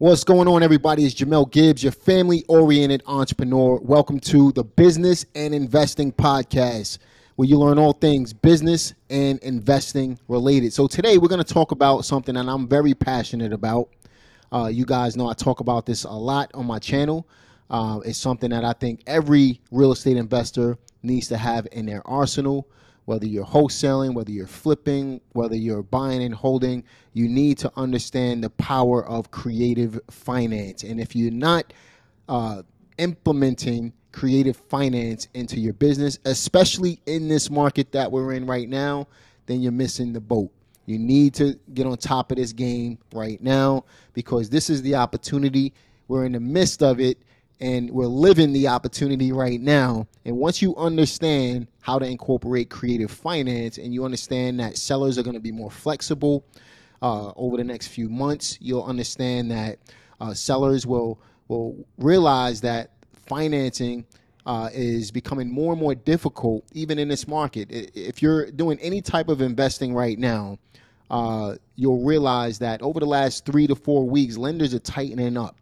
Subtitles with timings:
[0.00, 1.04] What's going on, everybody?
[1.04, 3.78] It's Jamel Gibbs, your family oriented entrepreneur.
[3.82, 6.96] Welcome to the Business and Investing Podcast,
[7.36, 10.72] where you learn all things business and investing related.
[10.72, 13.90] So, today we're going to talk about something that I'm very passionate about.
[14.50, 17.28] Uh, you guys know I talk about this a lot on my channel.
[17.68, 22.00] Uh, it's something that I think every real estate investor needs to have in their
[22.08, 22.66] arsenal
[23.10, 28.44] whether you're wholesaling, whether you're flipping, whether you're buying and holding, you need to understand
[28.44, 30.84] the power of creative finance.
[30.84, 31.72] And if you're not
[32.28, 32.62] uh,
[32.98, 39.08] implementing creative finance into your business, especially in this market that we're in right now,
[39.46, 40.52] then you're missing the boat.
[40.86, 44.94] You need to get on top of this game right now because this is the
[44.94, 45.74] opportunity.
[46.06, 47.18] We're in the midst of it
[47.60, 50.06] and we're living the opportunity right now.
[50.24, 55.22] And once you understand how to incorporate creative finance and you understand that sellers are
[55.22, 56.44] going to be more flexible
[57.02, 59.78] uh, over the next few months, you'll understand that
[60.20, 62.92] uh, sellers will will realize that
[63.26, 64.06] financing
[64.46, 67.68] uh, is becoming more and more difficult, even in this market.
[67.70, 70.58] If you're doing any type of investing right now,
[71.10, 75.56] uh, you'll realize that over the last three to four weeks, lenders are tightening up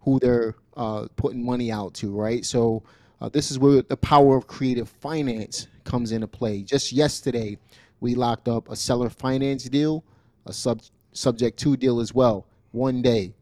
[0.00, 2.44] who they're uh, putting money out to, right?
[2.44, 2.82] So
[3.20, 6.62] uh, this is where the power of creative finance comes into play.
[6.62, 7.58] Just yesterday,
[8.00, 10.04] we locked up a seller finance deal,
[10.46, 10.80] a sub
[11.12, 13.34] subject to deal as well, one day,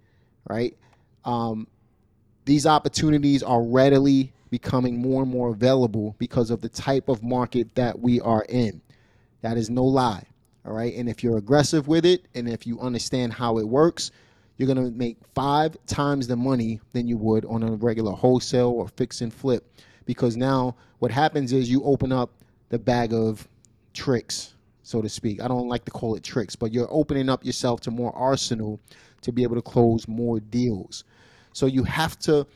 [0.48, 0.76] right?
[1.24, 1.66] Um,
[2.44, 7.74] these opportunities are readily becoming more and more available because of the type of market
[7.74, 8.80] that we are in.
[9.42, 10.24] That is no lie.
[10.64, 10.94] All right.
[10.94, 14.10] And if you're aggressive with it and if you understand how it works,
[14.58, 18.70] you're going to make five times the money than you would on a regular wholesale
[18.70, 19.72] or fix and flip.
[20.04, 22.30] Because now what happens is you open up
[22.68, 23.48] the bag of
[23.94, 25.40] tricks, so to speak.
[25.40, 28.80] I don't like to call it tricks, but you're opening up yourself to more arsenal
[29.22, 31.04] to be able to close more deals.
[31.52, 32.46] So you have to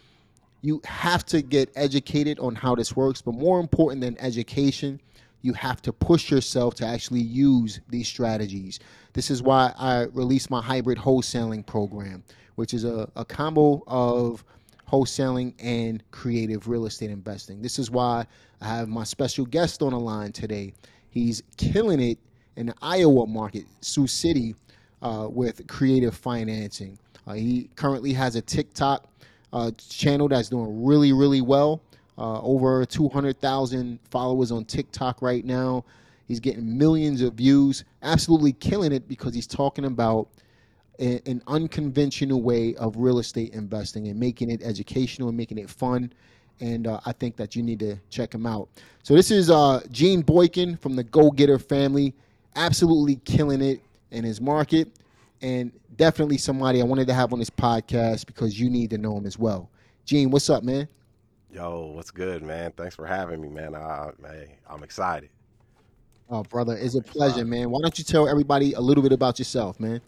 [0.64, 5.00] you have to get educated on how this works, but more important than education,
[5.41, 8.79] you have to push yourself to actually use these strategies.
[9.12, 12.23] This is why I released my hybrid wholesaling program,
[12.55, 14.45] which is a, a combo of
[14.90, 17.62] wholesaling and creative real estate investing.
[17.62, 18.27] This is why
[18.61, 20.74] I have my special guest on the line today.
[21.11, 22.18] He's killing it
[22.56, 24.55] in the Iowa market, Sioux City,
[25.02, 26.98] uh, with creative financing.
[27.27, 29.08] Uh, he currently has a TikTok
[29.52, 31.83] uh, channel that's doing really, really well.
[32.18, 35.84] Uh, over 200,000 followers on TikTok right now.
[36.33, 40.29] He's getting millions of views, absolutely killing it because he's talking about
[40.98, 45.69] a, an unconventional way of real estate investing and making it educational and making it
[45.69, 46.11] fun.
[46.59, 48.70] And uh, I think that you need to check him out.
[49.03, 52.15] So this is uh, Gene Boykin from the Go Getter family,
[52.57, 54.89] absolutely killing it in his market,
[55.43, 59.19] and definitely somebody I wanted to have on this podcast because you need to know
[59.19, 59.69] him as well.
[60.07, 60.89] Gene, what's up, man?
[61.51, 62.73] Yo, what's good, man?
[62.75, 63.75] Thanks for having me, man.
[63.75, 64.13] I,
[64.67, 65.29] I'm excited.
[66.35, 67.69] Oh, brother, it's a pleasure, man.
[67.69, 70.01] Why don't you tell everybody a little bit about yourself, man?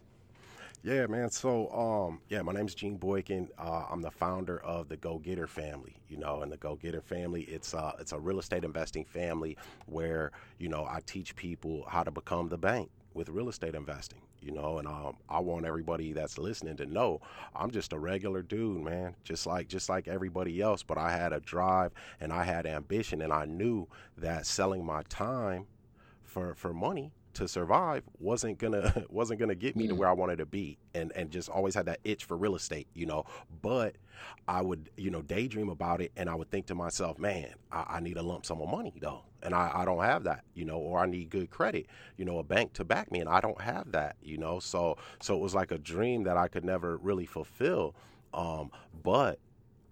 [0.82, 1.28] Yeah, man.
[1.28, 3.50] So, um, yeah, my name's Gene Boykin.
[3.58, 5.94] Uh, I'm the founder of the Go Getter family.
[6.08, 9.58] You know, and the Go Getter family, it's uh, it's a real estate investing family
[9.84, 14.20] where you know I teach people how to become the bank with real estate investing,
[14.40, 17.20] you know, and um, I want everybody that's listening to know
[17.54, 20.82] I'm just a regular dude, man, just like just like everybody else.
[20.82, 25.02] But I had a drive and I had ambition, and I knew that selling my
[25.10, 25.66] time
[26.34, 29.98] for for money to survive wasn't gonna wasn't gonna get me to mm.
[29.98, 32.88] where I wanted to be, and and just always had that itch for real estate,
[32.92, 33.24] you know.
[33.62, 33.94] But
[34.48, 37.84] I would you know daydream about it, and I would think to myself, man, I,
[37.88, 40.64] I need a lump sum of money though, and I, I don't have that, you
[40.64, 41.86] know, or I need good credit,
[42.16, 44.58] you know, a bank to back me, and I don't have that, you know.
[44.58, 47.94] So so it was like a dream that I could never really fulfill.
[48.32, 48.72] Um,
[49.04, 49.38] but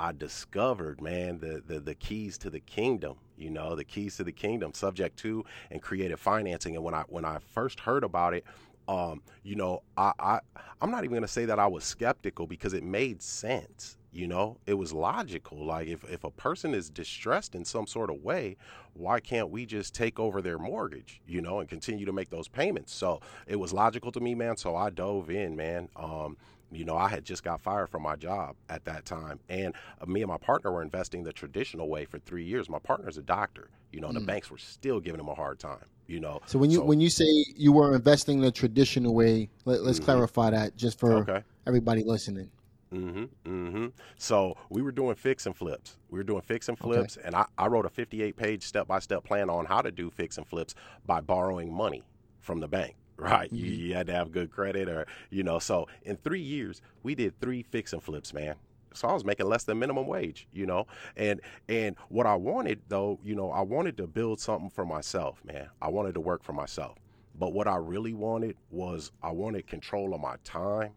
[0.02, 3.18] I discovered, man, the, the the keys to the kingdom.
[3.36, 6.74] You know, the keys to the kingdom, subject to and creative financing.
[6.74, 8.44] And when I when I first heard about it,
[8.88, 10.40] um, you know, I, I
[10.80, 13.96] I'm not even gonna say that I was skeptical because it made sense.
[14.10, 15.64] You know, it was logical.
[15.64, 18.56] Like if, if a person is distressed in some sort of way,
[18.94, 22.48] why can't we just take over their mortgage, you know, and continue to make those
[22.48, 22.92] payments?
[22.92, 24.56] So it was logical to me, man.
[24.56, 25.88] So I dove in, man.
[25.96, 26.36] Um,
[26.72, 30.06] you know, I had just got fired from my job at that time, and uh,
[30.06, 32.68] me and my partner were investing the traditional way for three years.
[32.68, 34.20] My partner's a doctor, you know, and mm.
[34.20, 36.40] the banks were still giving him a hard time, you know.
[36.46, 37.26] So when you so, when you say
[37.56, 40.04] you were investing the traditional way, let, us mm-hmm.
[40.04, 41.42] clarify that just for okay.
[41.66, 42.50] everybody listening.
[42.92, 43.50] Mm-hmm.
[43.50, 43.86] Mm-hmm.
[44.16, 45.96] So we were doing fix and flips.
[46.10, 47.26] We were doing fix and flips, okay.
[47.26, 50.10] and I, I wrote a 58 page step by step plan on how to do
[50.10, 50.74] fix and flips
[51.06, 52.02] by borrowing money
[52.40, 53.48] from the bank right?
[53.48, 53.56] Mm-hmm.
[53.56, 55.58] You, you had to have good credit, or you know.
[55.58, 58.56] So in three years, we did three fix and flips, man
[58.94, 60.86] so I was making less than minimum wage, you know.
[61.16, 65.42] And and what I wanted though, you know, I wanted to build something for myself,
[65.44, 65.68] man.
[65.80, 66.98] I wanted to work for myself.
[67.38, 70.92] But what I really wanted was I wanted control of my time.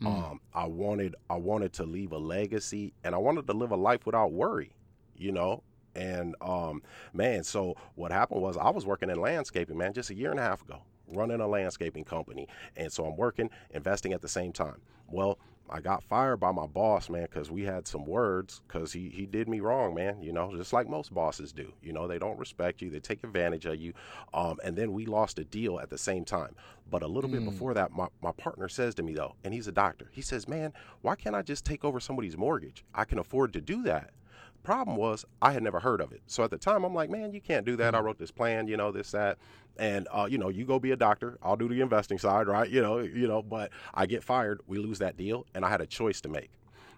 [0.00, 0.06] Mm.
[0.06, 3.76] Um, I wanted I wanted to leave a legacy and I wanted to live a
[3.76, 4.72] life without worry,
[5.16, 5.62] you know.
[5.94, 6.82] And um,
[7.14, 10.38] man, so what happened was I was working in landscaping, man, just a year and
[10.38, 12.48] a half ago, running a landscaping company.
[12.76, 14.80] And so I'm working, investing at the same time.
[15.08, 15.38] Well,
[15.68, 18.62] I got fired by my boss, man, because we had some words.
[18.66, 20.22] Because he he did me wrong, man.
[20.22, 21.72] You know, just like most bosses do.
[21.82, 23.92] You know, they don't respect you, they take advantage of you.
[24.32, 26.54] Um, and then we lost a deal at the same time.
[26.88, 27.34] But a little mm.
[27.34, 27.50] bit hmm.
[27.50, 30.08] before that, my my partner says to me though, and he's a doctor.
[30.12, 30.72] He says, "Man,
[31.02, 32.84] why can't I just take over somebody's mortgage?
[32.94, 34.10] I can afford to do that."
[34.66, 36.22] Problem was, I had never heard of it.
[36.26, 37.94] So at the time, I'm like, man, you can't do that.
[37.94, 38.06] I hmm.
[38.06, 39.38] wrote this plan, you know, this, that
[39.78, 41.38] and uh, you know, you go be a doctor.
[41.40, 42.68] I'll do the investing side, right?
[42.68, 43.42] You know, you know.
[43.42, 46.50] But I get fired, we lose that deal, and I had a choice to make.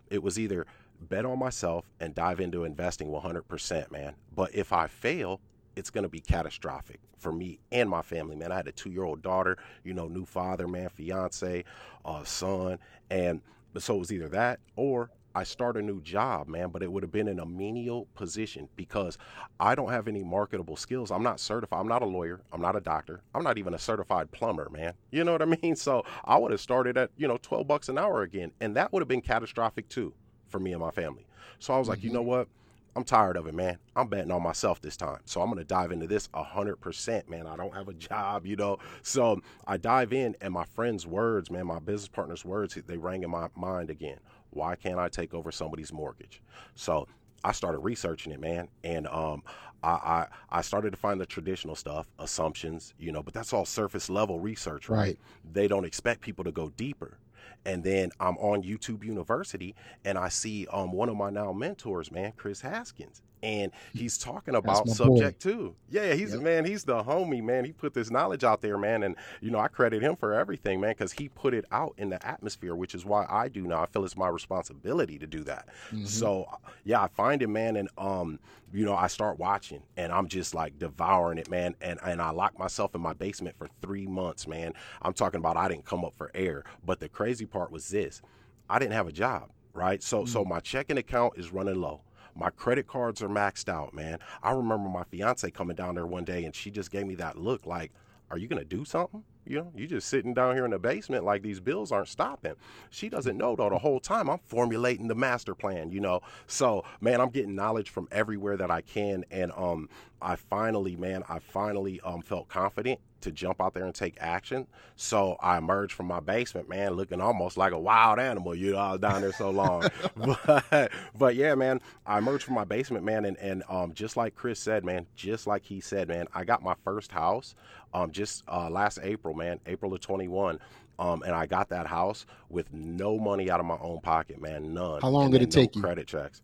[0.09, 0.67] It was either
[0.99, 4.15] bet on myself and dive into investing 100%, man.
[4.35, 5.41] But if I fail,
[5.77, 8.51] it's going to be catastrophic for me and my family, man.
[8.51, 11.65] I had a two year old daughter, you know, new father, man, fiance,
[12.05, 12.79] uh, son.
[13.11, 13.43] And
[13.77, 17.05] so it was either that or I start a new job, man, but it would
[17.05, 19.19] have been in a menial position because
[19.61, 21.13] I don't have any marketable skills.
[21.13, 21.79] I'm not certified.
[21.79, 22.41] I'm not a lawyer.
[22.53, 23.21] I'm not a doctor.
[23.37, 24.95] I'm not even a certified plumber, man.
[25.13, 25.77] You know what I mean?
[25.77, 28.51] So I would have started at, you know, 12 bucks an hour again.
[28.61, 30.13] And that would have been catastrophic too
[30.49, 31.27] for me and my family.
[31.61, 32.09] So I was like, mm-hmm.
[32.09, 32.49] you know what?
[32.97, 33.79] I'm tired of it, man.
[33.95, 35.21] I'm betting on myself this time.
[35.25, 37.47] So I'm going to dive into this 100%, man.
[37.47, 38.79] I don't have a job, you know.
[39.03, 43.23] So I dive in, and my friend's words, man, my business partner's words, they rang
[43.23, 44.19] in my mind again.
[44.51, 46.43] Why can't I take over somebody's mortgage?
[46.75, 47.07] So
[47.45, 49.43] I started researching it, man, and um,
[49.83, 53.65] I, I, I started to find the traditional stuff, assumptions, you know, but that's all
[53.65, 54.99] surface level research, right?
[54.99, 55.19] right?
[55.53, 57.19] They don't expect people to go deeper.
[57.65, 59.75] And then I'm on YouTube University,
[60.05, 64.55] and I see um, one of my now mentors, man, Chris Haskins, and he's talking
[64.55, 65.51] about subject boy.
[65.51, 65.77] too.
[65.91, 66.43] Yeah, he's yep.
[66.43, 67.65] man, he's the homie, man.
[67.65, 70.81] He put this knowledge out there, man, and you know I credit him for everything,
[70.81, 73.83] man, because he put it out in the atmosphere, which is why I do now.
[73.83, 75.69] I feel it's my responsibility to do that.
[75.91, 76.05] Mm-hmm.
[76.05, 76.47] So
[76.85, 78.39] yeah, I find it, man, and um,
[78.73, 82.31] you know, I start watching, and I'm just like devouring it, man, and and I
[82.31, 84.73] lock myself in my basement for three months, man.
[85.03, 88.21] I'm talking about I didn't come up for air, but the crazy part was this:
[88.69, 90.03] I didn't have a job, right?
[90.03, 90.27] So mm-hmm.
[90.29, 92.03] so my checking account is running low.
[92.39, 94.21] My credit cards are maxed out, man.
[94.45, 97.37] I remember my fiance coming down there one day and she just gave me that
[97.37, 97.93] look like,
[98.31, 99.25] are you going to do something?
[99.45, 102.53] You know, you just sitting down here in the basement like these bills aren't stopping.
[102.91, 106.21] She doesn't know though the whole time I'm formulating the master plan, you know.
[106.47, 109.89] So, man, I'm getting knowledge from everywhere that I can and um
[110.21, 114.67] I finally, man, I finally um felt confident to jump out there and take action.
[114.97, 118.55] So I emerged from my basement, man, looking almost like a wild animal.
[118.55, 119.89] You know, I was down there so long.
[120.17, 124.35] but but yeah, man, I emerged from my basement, man, and and um just like
[124.35, 127.55] Chris said, man, just like he said, man, I got my first house
[127.95, 130.59] um just uh, last April, man, April of 21.
[131.01, 134.75] Um, and I got that house with no money out of my own pocket, man,
[134.75, 135.01] none.
[135.01, 135.83] How long did it take no you?
[135.85, 136.43] Credit checks.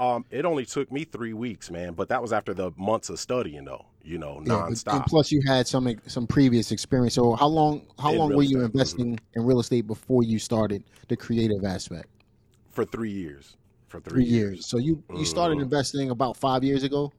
[0.00, 3.20] Um, it only took me three weeks, man, but that was after the months of
[3.20, 3.84] studying, though.
[4.02, 4.94] You know, yeah, nonstop.
[4.94, 7.12] And plus, you had some some previous experience.
[7.12, 9.38] So, how long how in long were you investing mm-hmm.
[9.38, 12.06] in real estate before you started the creative aspect?
[12.70, 13.58] For three years.
[13.88, 14.52] For three, three years.
[14.52, 14.66] years.
[14.66, 15.64] So you you started mm-hmm.
[15.64, 17.12] investing about five years ago.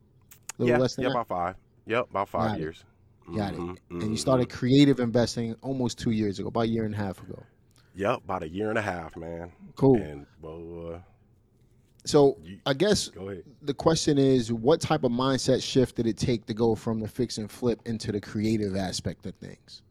[0.58, 1.12] yeah, yeah, that?
[1.12, 1.56] about five.
[1.86, 2.84] Yep, about five Got years.
[3.28, 3.38] It.
[3.38, 3.72] Got mm-hmm.
[3.74, 4.04] it.
[4.04, 4.58] And you started mm-hmm.
[4.58, 7.44] creative investing almost two years ago, about a year and a half ago.
[7.94, 9.52] Yep, about a year and a half, man.
[9.76, 9.98] Cool.
[9.98, 11.00] And well, uh,
[12.04, 13.12] so I guess
[13.62, 17.08] the question is, what type of mindset shift did it take to go from the
[17.08, 19.84] fix and flip into the creative aspect of things?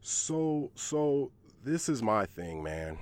[0.00, 1.30] So, so
[1.64, 2.98] this is my thing, man.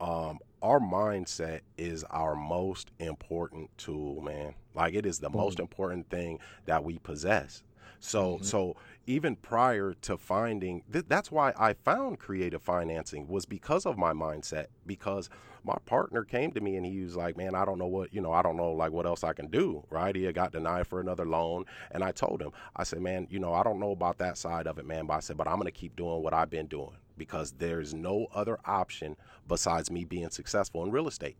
[0.00, 4.54] Um, our mindset is our most important tool, man.
[4.74, 5.42] Like it is the Boom.
[5.42, 7.62] most important thing that we possess.
[8.00, 8.44] So, mm-hmm.
[8.44, 8.76] so
[9.06, 14.12] even prior to finding th- that's why I found creative financing was because of my
[14.12, 15.30] mindset because
[15.66, 18.20] my partner came to me and he was like, "Man, I don't know what, you
[18.20, 20.14] know, I don't know like what else I can do." Right?
[20.14, 23.40] He had got denied for another loan, and I told him, I said, "Man, you
[23.40, 25.56] know, I don't know about that side of it, man, but I said, but I'm
[25.56, 29.16] going to keep doing what I've been doing because there's no other option
[29.48, 31.36] besides me being successful in real estate."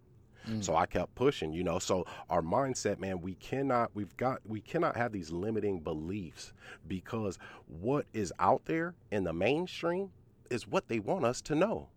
[0.48, 0.62] Mm.
[0.62, 1.78] So I kept pushing, you know.
[1.78, 6.52] So our mindset, man, we cannot, we've got, we cannot have these limiting beliefs
[6.86, 10.10] because what is out there in the mainstream
[10.50, 11.88] is what they want us to know.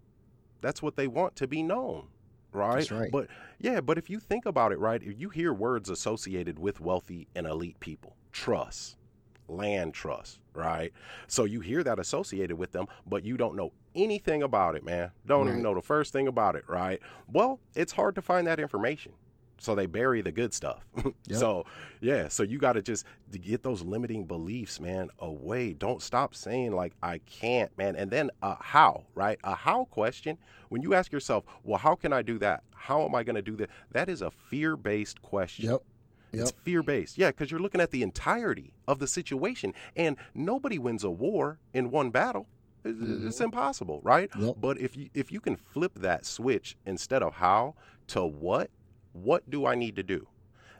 [0.61, 2.07] That's what they want to be known.
[2.51, 2.89] Right?
[2.89, 3.11] right?
[3.11, 3.27] But
[3.59, 7.27] yeah, but if you think about it, right, if you hear words associated with wealthy
[7.35, 8.97] and elite people, trust,
[9.47, 10.91] land trust, right?
[11.27, 15.11] So you hear that associated with them, but you don't know anything about it, man.
[15.25, 15.51] Don't right.
[15.51, 16.99] even know the first thing about it, right?
[17.31, 19.13] Well, it's hard to find that information
[19.59, 20.85] so they bury the good stuff.
[21.03, 21.13] yep.
[21.29, 21.65] So
[22.01, 25.73] yeah, so you got to just get those limiting beliefs, man, away.
[25.73, 27.95] Don't stop saying like I can't, man.
[27.95, 29.39] And then a how, right?
[29.43, 30.37] A how question.
[30.69, 32.63] When you ask yourself, well, how can I do that?
[32.75, 33.69] How am I going to do that?
[33.91, 35.69] That is a fear-based question.
[35.69, 35.83] Yep.
[36.31, 36.41] Yep.
[36.41, 37.17] It's fear based.
[37.17, 41.57] Yeah, because you're looking at the entirety of the situation, and nobody wins a war
[41.73, 42.47] in one battle.
[42.85, 43.27] It's, mm-hmm.
[43.27, 44.29] it's impossible, right?
[44.37, 44.55] Yep.
[44.61, 47.75] But if you if you can flip that switch instead of how
[48.07, 48.69] to what,
[49.13, 50.27] what do I need to do?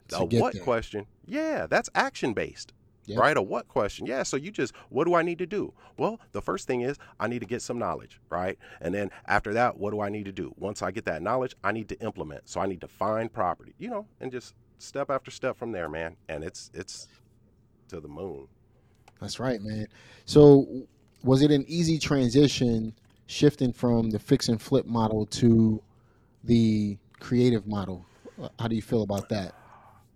[0.09, 0.63] To a what there.
[0.63, 1.05] question?
[1.25, 2.73] Yeah, that's action based.
[3.05, 3.19] Yep.
[3.19, 3.37] Right?
[3.37, 4.05] A what question?
[4.05, 4.21] Yeah.
[4.21, 5.73] So you just, what do I need to do?
[5.97, 8.57] Well, the first thing is I need to get some knowledge, right?
[8.81, 10.53] And then after that, what do I need to do?
[10.57, 12.47] Once I get that knowledge, I need to implement.
[12.47, 15.89] So I need to find property, you know, and just step after step from there,
[15.89, 16.17] man.
[16.27, 17.07] And it's it's
[17.87, 18.47] to the moon.
[19.19, 19.87] That's right, man.
[20.25, 20.87] So
[21.23, 22.93] was it an easy transition
[23.25, 25.81] shifting from the fix and flip model to
[26.43, 28.05] the creative model?
[28.59, 29.53] How do you feel about that?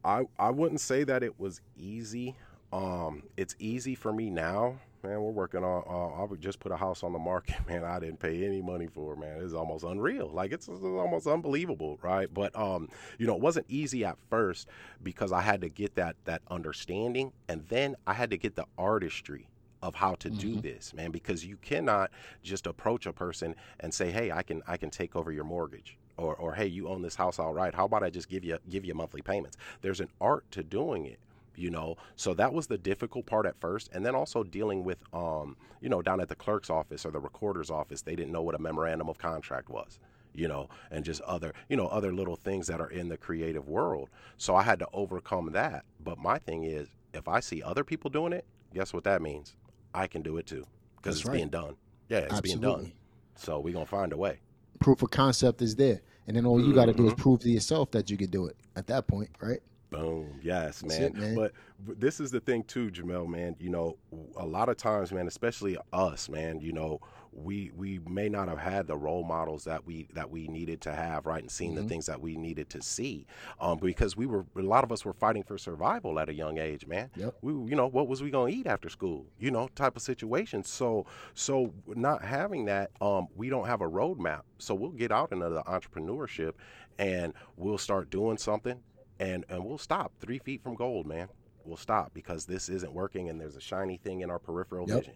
[0.03, 2.35] I I wouldn't say that it was easy.
[2.71, 4.79] Um, it's easy for me now.
[5.03, 5.83] Man, we're working on.
[5.85, 7.83] Uh, I would just put a house on the market, man.
[7.83, 9.41] I didn't pay any money for, man.
[9.41, 10.29] It's almost unreal.
[10.29, 12.33] Like it's, it's, almost unbelievable, right?
[12.33, 14.69] But um, you know, it wasn't easy at first
[15.03, 18.65] because I had to get that that understanding, and then I had to get the
[18.77, 19.47] artistry
[19.81, 20.39] of how to mm-hmm.
[20.39, 21.11] do this, man.
[21.11, 22.11] Because you cannot
[22.41, 25.97] just approach a person and say, "Hey, I can I can take over your mortgage."
[26.17, 27.73] Or, or hey, you own this house all right.
[27.73, 29.57] How about I just give you give you monthly payments?
[29.81, 31.19] There's an art to doing it
[31.55, 31.97] you know?
[32.15, 33.89] So that was the difficult part at first.
[33.93, 37.19] And then also dealing with um you know down at the clerk's office or the
[37.19, 39.99] recorder's office they didn't know what a memorandum of contract was
[40.35, 40.67] you know?
[40.89, 44.09] And just other you know other little things that are in the creative world.
[44.37, 45.85] So i had to overcome that.
[46.03, 49.55] But my thing is if i see other people doing it guess what that means?
[49.93, 50.65] I can do it too
[50.97, 51.35] because it's right.
[51.35, 51.75] being done.
[52.09, 52.65] Yeah it's Absolutely.
[52.65, 52.93] being done.
[53.35, 54.39] So we're gonna find a way
[54.83, 56.01] proof of concept is there.
[56.27, 57.21] And then all you got to do is mm-hmm.
[57.21, 59.59] prove to yourself that you can do it at that point, right?
[59.89, 60.39] Boom.
[60.41, 61.01] Yes, man.
[61.01, 61.35] It, man.
[61.35, 61.53] But,
[61.85, 63.55] but this is the thing too, Jamel, man.
[63.59, 63.97] You know,
[64.37, 66.99] a lot of times, man, especially us, man, you know,
[67.35, 70.93] we we may not have had the role models that we that we needed to
[70.93, 71.83] have right and seen mm-hmm.
[71.83, 73.25] the things that we needed to see
[73.59, 76.57] um, because we were a lot of us were fighting for survival at a young
[76.57, 77.09] age man.
[77.15, 77.35] Yep.
[77.41, 79.25] we you know what was we going to eat after school?
[79.39, 80.63] You know type of situation.
[80.63, 84.41] So so not having that um, we don't have a roadmap.
[84.57, 86.53] So we'll get out into the entrepreneurship
[86.99, 88.79] and we'll start doing something
[89.19, 90.13] and and we'll stop.
[90.19, 91.29] Three feet from gold man.
[91.65, 94.99] We'll stop because this isn't working and there's a shiny thing in our peripheral yep.
[94.99, 95.13] vision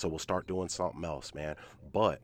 [0.00, 1.56] so we'll start doing something else, man.
[1.92, 2.20] But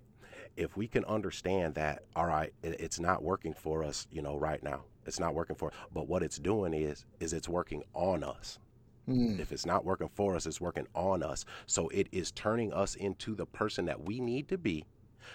[0.56, 4.62] if we can understand that, all right, it's not working for us, you know, right
[4.62, 4.84] now.
[5.04, 5.74] It's not working for us.
[5.92, 8.58] But what it's doing is, is it's working on us.
[9.06, 9.38] Mm.
[9.38, 11.44] If it's not working for us, it's working on us.
[11.66, 14.84] So it is turning us into the person that we need to be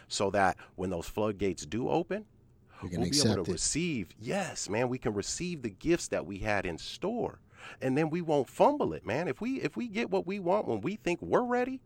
[0.08, 2.26] so that when those floodgates do open,
[2.82, 3.54] we will be able to it.
[3.54, 4.10] receive.
[4.20, 7.40] Yes, man, we can receive the gifts that we had in store.
[7.82, 9.28] And then we won't fumble it, man.
[9.28, 11.80] If we if we get what we want when we think we're ready,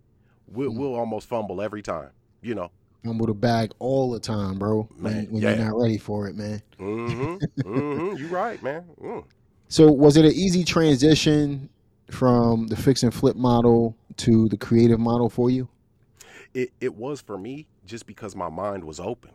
[0.48, 2.10] we'll, mm we'll almost fumble every time,
[2.42, 2.72] you know.
[3.04, 4.90] Fumble the bag all the time, bro.
[4.98, 5.56] Man, when, when yeah.
[5.56, 6.62] you're not ready for it, man.
[6.80, 7.36] Mm-hmm.
[7.62, 8.18] mm-hmm.
[8.18, 8.84] You right, man.
[9.02, 9.24] Mm.
[9.68, 11.70] So, was it an easy transition
[12.10, 15.68] from the fix and flip model to the creative model for you?
[16.54, 19.32] It it was for me just because my mind was open.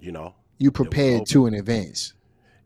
[0.00, 2.14] You know, you prepared to in advance.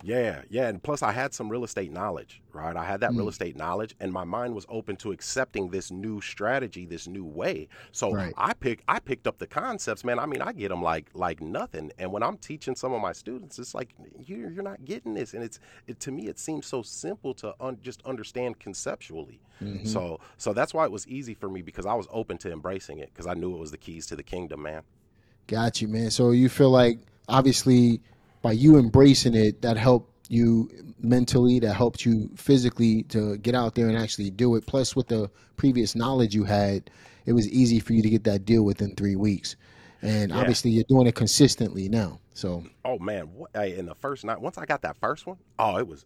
[0.02, 2.76] Yeah, yeah, and plus I had some real estate knowledge, right?
[2.76, 3.18] I had that mm.
[3.18, 7.24] real estate knowledge, and my mind was open to accepting this new strategy, this new
[7.24, 7.68] way.
[7.92, 8.34] So right.
[8.36, 10.18] I pick, I picked up the concepts, man.
[10.18, 11.92] I mean, I get them like like nothing.
[11.98, 13.94] And when I'm teaching some of my students, it's like
[14.26, 17.54] you're you're not getting this, and it's it, to me it seems so simple to
[17.60, 19.40] un, just understand conceptually.
[19.62, 19.86] Mm-hmm.
[19.86, 22.98] So so that's why it was easy for me because I was open to embracing
[22.98, 24.82] it because I knew it was the keys to the kingdom, man.
[25.46, 26.10] Got you, man.
[26.10, 28.00] So you feel like obviously
[28.42, 33.74] by you embracing it, that helped you mentally, that helped you physically to get out
[33.74, 34.66] there and actually do it.
[34.66, 36.90] Plus, with the previous knowledge you had,
[37.26, 39.56] it was easy for you to get that deal within three weeks.
[40.02, 40.38] And yeah.
[40.38, 42.18] obviously, you're doing it consistently now.
[42.34, 45.76] So, oh man, what in the first night, once I got that first one, oh,
[45.76, 46.04] it was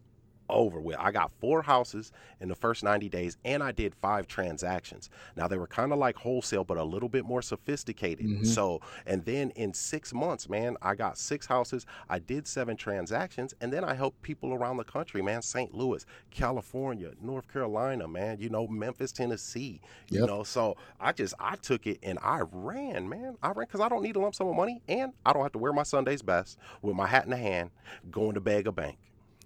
[0.48, 0.96] over with.
[0.98, 5.10] I got four houses in the first 90 days and I did five transactions.
[5.36, 8.26] Now they were kind of like wholesale, but a little bit more sophisticated.
[8.26, 8.44] Mm-hmm.
[8.44, 11.86] So, and then in six months, man, I got six houses.
[12.08, 15.74] I did seven transactions and then I helped people around the country, man, St.
[15.74, 20.20] Louis, California, North Carolina, man, you know, Memphis, Tennessee, yep.
[20.20, 20.42] you know.
[20.42, 23.36] So I just, I took it and I ran, man.
[23.42, 25.52] I ran because I don't need a lump sum of money and I don't have
[25.52, 27.70] to wear my Sunday's best with my hat in the hand
[28.10, 28.98] going to beg a bank.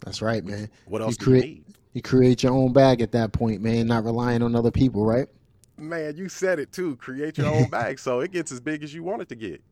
[0.05, 0.71] That's right, man.
[0.85, 1.65] What else you create, you?
[1.93, 3.87] You create your own bag at that point, man.
[3.87, 5.29] Not relying on other people, right?
[5.77, 6.97] Man, you said it too.
[6.97, 9.65] Create your own bag so it gets as big as you want it to get.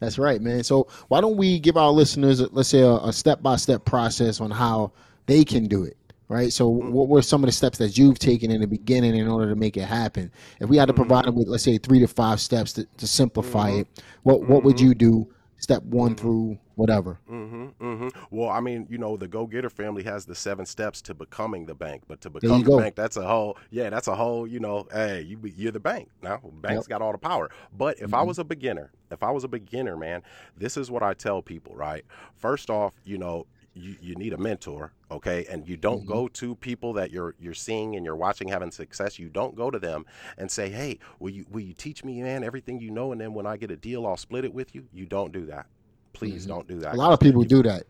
[0.00, 0.64] That's right, man.
[0.64, 4.50] So why don't we give our listeners, let's say, a step by step process on
[4.50, 4.92] how
[5.26, 5.96] they can do it,
[6.28, 6.50] right?
[6.52, 6.92] So Mm-hmm.
[6.92, 9.56] what were some of the steps that you've taken in the beginning in order to
[9.56, 10.32] make it happen?
[10.58, 11.26] If we had to provide Mm-hmm.
[11.26, 13.88] them with, let's say, three to five steps to, to simplify it,
[14.22, 15.30] what what would you do?
[15.58, 16.14] Step one Mm-hmm.
[16.14, 17.20] through whatever.
[17.28, 21.00] hmm hmm Well, I mean, you know, the Go Getter family has the seven steps
[21.02, 22.72] to becoming the bank, but to become the go.
[22.72, 26.08] bank, that's a whole, yeah, that's a whole, you know, hey, you, you're the bank
[26.22, 26.40] now.
[26.52, 27.50] Bank's got all the power.
[27.72, 28.14] But if Mm-hmm.
[28.14, 30.22] I was a beginner, if I was a beginner, man,
[30.56, 32.04] this is what I tell people, right?
[32.36, 36.56] First off, you know, you, you need a mentor, okay, and you don't go to
[36.56, 39.18] people that you're you're seeing and you're watching having success.
[39.18, 40.04] You don't go to them
[40.36, 43.32] and say, "Hey, will you will you teach me, man, everything you know, and then
[43.32, 45.66] when I get a deal, I'll split it with you." You don't do that.
[46.12, 46.88] Please don't do that.
[46.88, 46.96] Mm-hmm.
[46.96, 47.84] A lot of people do that.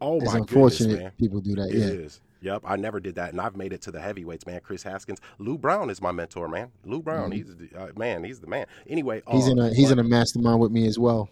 [0.00, 1.12] Oh It's my unfortunate goodness, man.
[1.18, 1.70] people do that.
[1.70, 1.84] It yeah.
[2.04, 2.20] is.
[2.40, 4.60] Yep, I never did that, and I've made it to the heavyweights, man.
[4.62, 6.70] Chris Haskins, Lou Brown is my mentor, man.
[6.84, 8.66] Lou Brown, he's the, uh, man, he's the man.
[8.86, 9.36] Anyway, Mm-hmm.
[9.36, 11.28] He's uh, in a he's but- in a mastermind with me as well.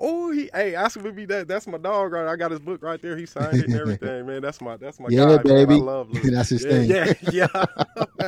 [0.00, 1.48] Oh, he, hey, ask him to be that.
[1.48, 2.26] That's my dog, right?
[2.26, 3.16] I got his book right there.
[3.16, 4.42] He signed it and everything, man.
[4.42, 5.66] That's my, that's my Yeah, guy, man.
[5.66, 5.74] baby.
[5.74, 6.32] I love Lou.
[6.32, 6.88] That's his yeah, thing.
[6.88, 7.48] Yeah, yeah,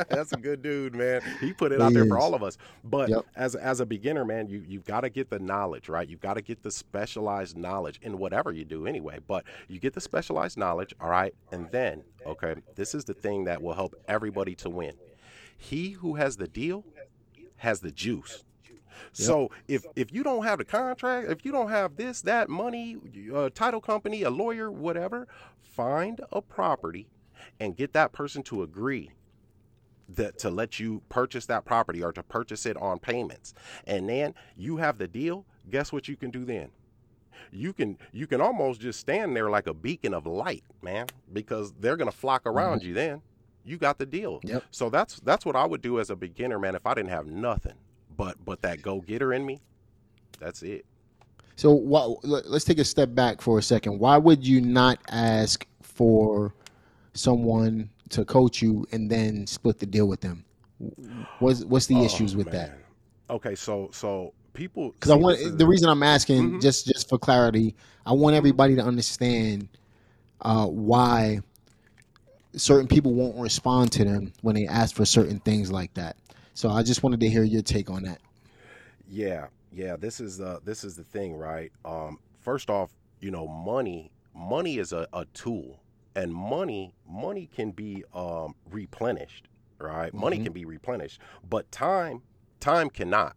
[0.09, 1.21] that's a good dude, man.
[1.39, 2.57] He put it out He there for all of us.
[2.83, 3.25] But Yep.
[3.35, 6.07] as as a beginner, man, you you've got to get the knowledge, right?
[6.07, 9.19] You've got to get the specialized knowledge in whatever you do, anyway.
[9.25, 13.45] But you get the specialized knowledge, all right, and then, okay, this is the thing
[13.45, 14.93] that will help everybody to win.
[15.57, 16.85] He who has the deal
[17.57, 18.43] has the juice.
[19.13, 22.97] So if if you don't have the contract, if you don't have this, that money,
[23.31, 25.27] a uh, title company, a lawyer, whatever,
[25.61, 27.07] find a property
[27.59, 29.11] and get that person to agree
[30.15, 33.53] that to let you purchase that property or to purchase it on payments.
[33.87, 36.69] And then you have the deal, guess what you can do then?
[37.51, 41.73] You can you can almost just stand there like a beacon of light, man, because
[41.79, 42.57] they're going to flock mm-hmm.
[42.57, 43.21] around you then.
[43.63, 44.39] You got the deal.
[44.43, 44.63] Yep.
[44.71, 47.27] So that's that's what I would do as a beginner, man, if I didn't have
[47.27, 47.75] nothing.
[48.21, 49.61] But but that go-getter in me,
[50.39, 50.85] that's it.
[51.55, 51.73] So
[52.23, 53.97] let's take a step back for a second.
[53.97, 56.53] Why would you not ask for
[57.15, 60.45] someone to coach you and then split the deal with them?
[61.39, 62.77] What's what's the issues with that?
[63.27, 66.59] Oh, Okay, so so people Because I want is- the reason I'm asking Mm-hmm.
[66.59, 69.67] just just for clarity, I want everybody to understand
[70.41, 71.39] uh, why
[72.55, 76.17] certain people won't respond to them when they ask for certain things like that.
[76.53, 78.21] So I just wanted to hear your take on that.
[79.07, 79.95] Yeah, yeah.
[79.97, 81.71] This is uh this is the thing, right?
[81.85, 85.81] Um, first off, you know, money money is a, a tool,
[86.15, 89.47] and money money can be um replenished,
[89.79, 90.13] right?
[90.13, 90.43] Money Mm-hmm.
[90.43, 92.21] can be replenished, but time
[92.59, 93.35] time cannot.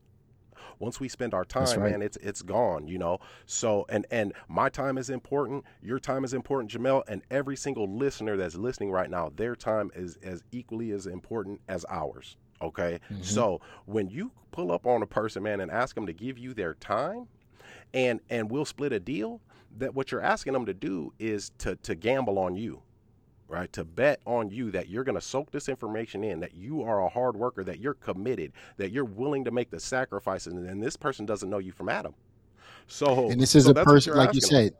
[0.79, 1.83] Once we spend our time, right.
[1.83, 3.19] man, it's it's gone, you know.
[3.47, 7.89] So and and my time is important, your time is important, Jamel, and every single
[7.89, 12.37] listener that's listening right now, their time is as equally as important as ours.
[12.65, 13.01] Okay.
[13.11, 13.23] Mm-hmm.
[13.23, 16.55] So when you pull up on a person, man, and ask them to give you
[16.55, 17.29] their time
[17.93, 19.41] and and we'll split a deal,
[19.79, 22.83] that what you're asking them to do is to to gamble on you
[23.49, 23.73] right?
[23.75, 27.05] To bet on you that you're going to soak this information in, that you are
[27.05, 30.97] a hard worker, that you're committed, that you're willing to make the sacrifices, and, this
[30.97, 32.15] person doesn't know you from Adam.
[32.87, 34.65] So, And this is so a person, like you asking them.
[34.67, 34.75] said,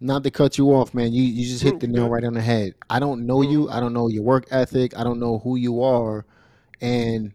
[0.00, 1.12] not to cut you off, man.
[1.12, 2.12] You you just hit the nail mm-hmm.
[2.12, 2.74] right on the head.
[2.90, 3.64] I don't know you.
[3.64, 3.72] Mm-hmm.
[3.72, 4.96] I don't know your work ethic.
[4.96, 6.24] I don't know who you are,
[6.82, 7.32] and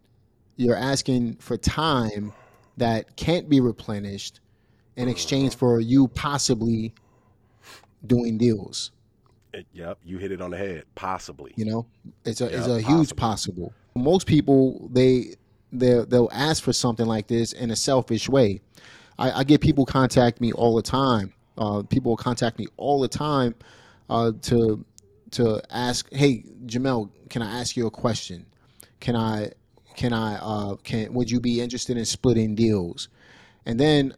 [0.57, 2.33] you're asking for time
[2.77, 4.39] that can't be replenished
[4.95, 6.93] in exchange for you possibly
[8.05, 8.91] doing deals.
[9.53, 10.83] It- yep, you hit it on the head.
[10.95, 11.53] Possibly.
[11.55, 11.85] You know,
[12.25, 13.73] it's a it's Yeah, a huge possible.
[13.95, 15.35] Most people they
[15.71, 18.61] they they'll ask for something like this in a selfish way.
[19.17, 21.33] I, I get people contact me all the time.
[21.57, 23.55] Uh, people contact me all the time
[24.09, 24.85] uh, to
[25.31, 28.45] to ask, "Hey, Jamel, can I ask you a question?
[28.99, 29.51] Can I
[29.95, 33.09] can I uh, can would you be interested in splitting deals?"
[33.65, 34.13] And then,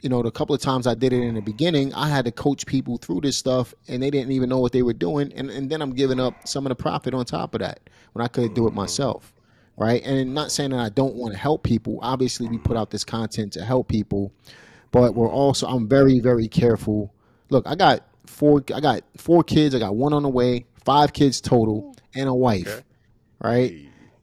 [0.00, 2.32] you know, the couple of times I did it in the beginning, I had to
[2.32, 5.32] coach people through this stuff, and they didn't even know what they were doing.
[5.34, 7.80] And and then I'm giving up some of the profit on top of that
[8.12, 9.34] when I could do it myself,
[9.76, 10.02] right?
[10.04, 11.98] And not saying that I don't want to help people.
[12.00, 14.32] Obviously, we put out this content to help people,
[14.90, 17.12] but we're also I'm very very careful.
[17.50, 19.74] Look, I got four I got four kids.
[19.74, 22.82] I got one on the way, five kids total, and a wife,
[23.42, 23.72] right?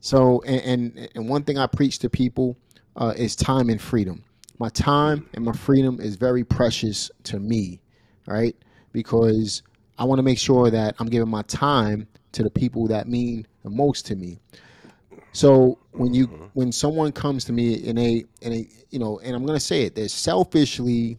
[0.02, 2.58] So, and, and and one thing I preach to people
[2.96, 4.24] uh, is time and freedom.
[4.60, 7.80] My time and my freedom is very precious to me,
[8.28, 8.56] right?
[8.92, 9.64] Because
[9.98, 13.48] I want to make sure that I'm giving my time to the people that mean
[13.64, 14.40] the most to me.
[15.34, 19.36] So when you when someone comes to me in a in a you know, and
[19.36, 21.18] I'm gonna say it, they're selfishly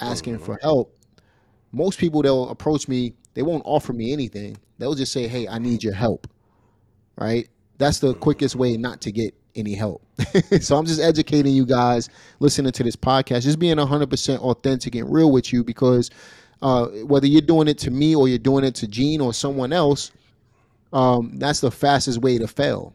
[0.00, 0.94] asking for help.
[1.72, 4.56] most people they'll approach me, they won't offer me anything.
[4.78, 6.28] They'll just say, "Hey, I need your help."
[7.16, 7.48] Right?
[7.78, 10.02] That's the quickest way not to get any help.
[10.60, 12.08] so I'm just educating you guys
[12.40, 16.10] listening to this podcast, just being 100% authentic and real with you because
[16.62, 19.72] uh, whether you're doing it to me or you're doing it to Gene or someone
[19.72, 20.10] else,
[20.92, 22.94] um, that's the fastest way to fail.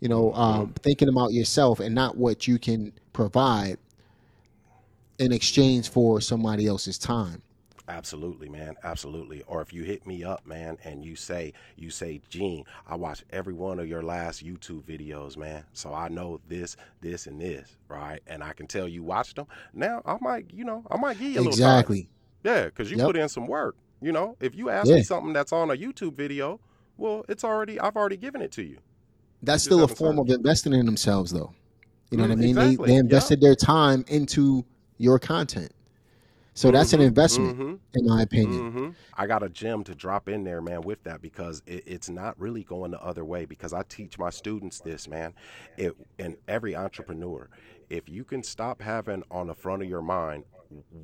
[0.00, 3.78] You know, um, thinking about yourself and not what you can provide
[5.18, 7.42] in exchange for somebody else's time.
[7.90, 8.76] Absolutely, man.
[8.84, 9.42] Absolutely.
[9.48, 13.24] Or if you hit me up, man, and you say, you say, Gene, I watched
[13.30, 15.64] every one of your last YouTube videos, man.
[15.72, 18.20] So I know this, this, and this, right?
[18.28, 19.46] And I can tell you watched them.
[19.74, 22.08] Now I might, you know, I might give you a exactly.
[22.44, 23.06] little Yeah, because you yep.
[23.06, 23.74] put in some work.
[24.00, 24.96] You know, if you ask yeah.
[24.96, 26.60] me something that's on a YouTube video,
[26.96, 28.78] well, it's already I've already given it to you.
[29.42, 31.52] That's still a form of investing in themselves, though.
[32.10, 32.58] You know mm, what I mean?
[32.58, 32.86] Exactly.
[32.86, 34.64] They they invested their time into
[34.98, 35.72] your content.
[36.54, 38.72] So mm-hmm, that's an investment, mm-hmm, in my opinion.
[38.72, 38.88] Mm-hmm.
[39.14, 42.38] I got a gem to drop in there, man, with that because it, it's not
[42.40, 43.44] really going the other way.
[43.44, 45.34] Because I teach my students this, man.
[45.76, 47.48] It, and every entrepreneur,
[47.88, 50.44] if you can stop having on the front of your mind,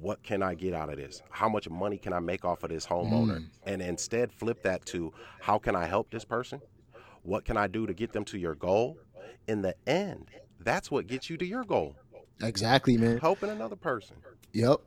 [0.00, 1.22] what can I get out of this?
[1.30, 3.38] How much money can I make off of this homeowner?
[3.38, 3.48] Mm.
[3.64, 6.60] And instead flip that to how can I help this person?
[7.22, 8.98] What can I do to get them to your goal?
[9.48, 10.30] In the end,
[10.60, 11.96] that's what gets you to your goal.
[12.42, 13.18] Exactly, man.
[13.18, 14.16] Helping another person.
[14.52, 14.80] Yep.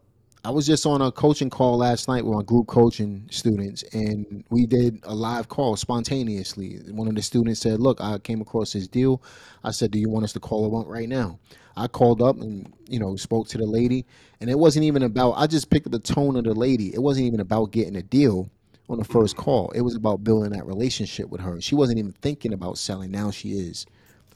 [0.45, 4.43] I was just on a coaching call last night with my group coaching students, and
[4.49, 6.79] we did a live call spontaneously.
[6.91, 9.21] One of the students said, "Look, I came across this deal."
[9.65, 11.39] I said, "Do you want us to call it right now?"
[11.75, 14.05] I called up and you know spoke to the lady,
[14.39, 15.33] and it wasn't even about.
[15.33, 16.93] I just picked up the tone of the lady.
[16.93, 18.49] It wasn't even about getting a deal
[18.89, 19.71] on the first call.
[19.71, 21.59] It was about building that relationship with her.
[21.59, 23.11] She wasn't even thinking about selling.
[23.11, 23.85] Now she is,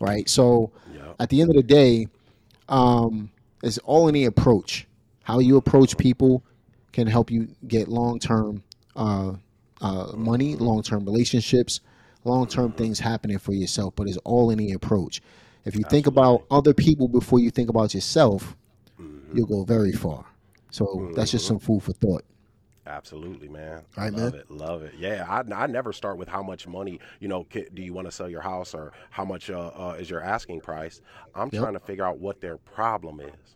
[0.02, 0.28] right?
[0.28, 0.72] So,
[1.18, 2.08] at the end of the day,
[2.68, 3.32] um,
[3.64, 4.86] it's all in the approach
[5.24, 6.44] how you approach people
[6.92, 8.64] can help you get long term
[8.96, 9.34] uh,
[9.82, 11.82] uh, money, long term relationships,
[12.24, 13.96] long term things happening for yourself.
[13.96, 15.22] But it's all in the approach.
[15.66, 15.90] If you Absolutely.
[15.90, 18.56] think about other people before you think about yourself,
[19.00, 19.38] mm-hmm.
[19.38, 20.26] you'll go very far.
[20.72, 21.14] So mm-hmm.
[21.14, 22.24] that's just some food for thought.
[22.86, 23.84] Absolutely, man.
[23.96, 24.42] Right, love man.
[24.42, 24.94] it, love it.
[24.98, 27.00] Yeah, I, I never start with how much money.
[27.22, 30.10] You know, do you want to sell your house or how much uh, uh, is
[30.10, 31.00] your asking price?
[31.34, 31.62] I'm yep.
[31.62, 33.56] trying to figure out what their problem is.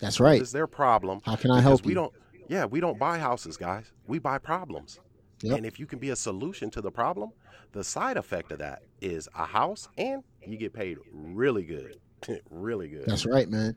[0.00, 0.40] That's right.
[0.40, 1.20] It's their problem.
[1.24, 1.94] How can I help we you?
[1.94, 2.12] don't
[2.48, 3.92] yeah, we don't buy houses, guys.
[4.06, 5.00] We buy problems.
[5.42, 5.56] Yep.
[5.56, 7.32] And if you can be a solution to the problem,
[7.72, 11.98] the side effect of that is a house and you get paid really good.
[12.50, 13.06] really good.
[13.06, 13.74] That's right, man.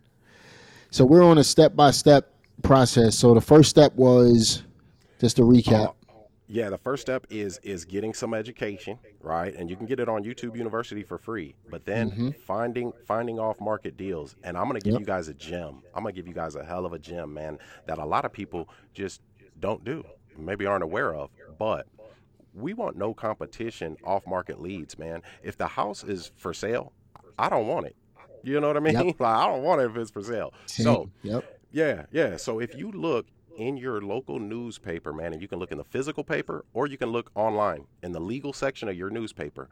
[0.92, 3.18] So we're on a step by step process.
[3.18, 4.64] So the first step was
[5.20, 5.90] just to recap.
[5.90, 5.92] Uh,
[6.48, 9.54] Yeah, the first step is is getting some education, right?
[9.56, 11.56] And you can get it on YouTube University for free.
[11.70, 12.30] But then mm-hmm.
[12.46, 14.36] finding finding off market deals.
[14.44, 15.00] And I'm gonna give yep.
[15.00, 15.82] you guys a gem.
[15.96, 18.32] I'm gonna give you guys a hell of a gem, man, that a lot of
[18.32, 19.22] people just
[19.60, 20.04] don't do,
[20.38, 21.32] maybe aren't aware of.
[21.58, 21.88] But
[22.54, 25.22] we want no competition off market leads, man.
[25.44, 26.94] If the house is for sale,
[27.38, 27.96] I don't want it.
[28.44, 28.94] You know what I mean?
[28.94, 29.16] Yep.
[29.20, 30.54] Like I don't want it if it's for sale.
[30.68, 31.60] So yep.
[31.72, 32.38] yeah, yeah.
[32.38, 33.26] So if you look
[33.56, 36.98] in your local newspaper, man, and you can look in the physical paper or you
[36.98, 39.70] can look online in the legal section of your newspaper.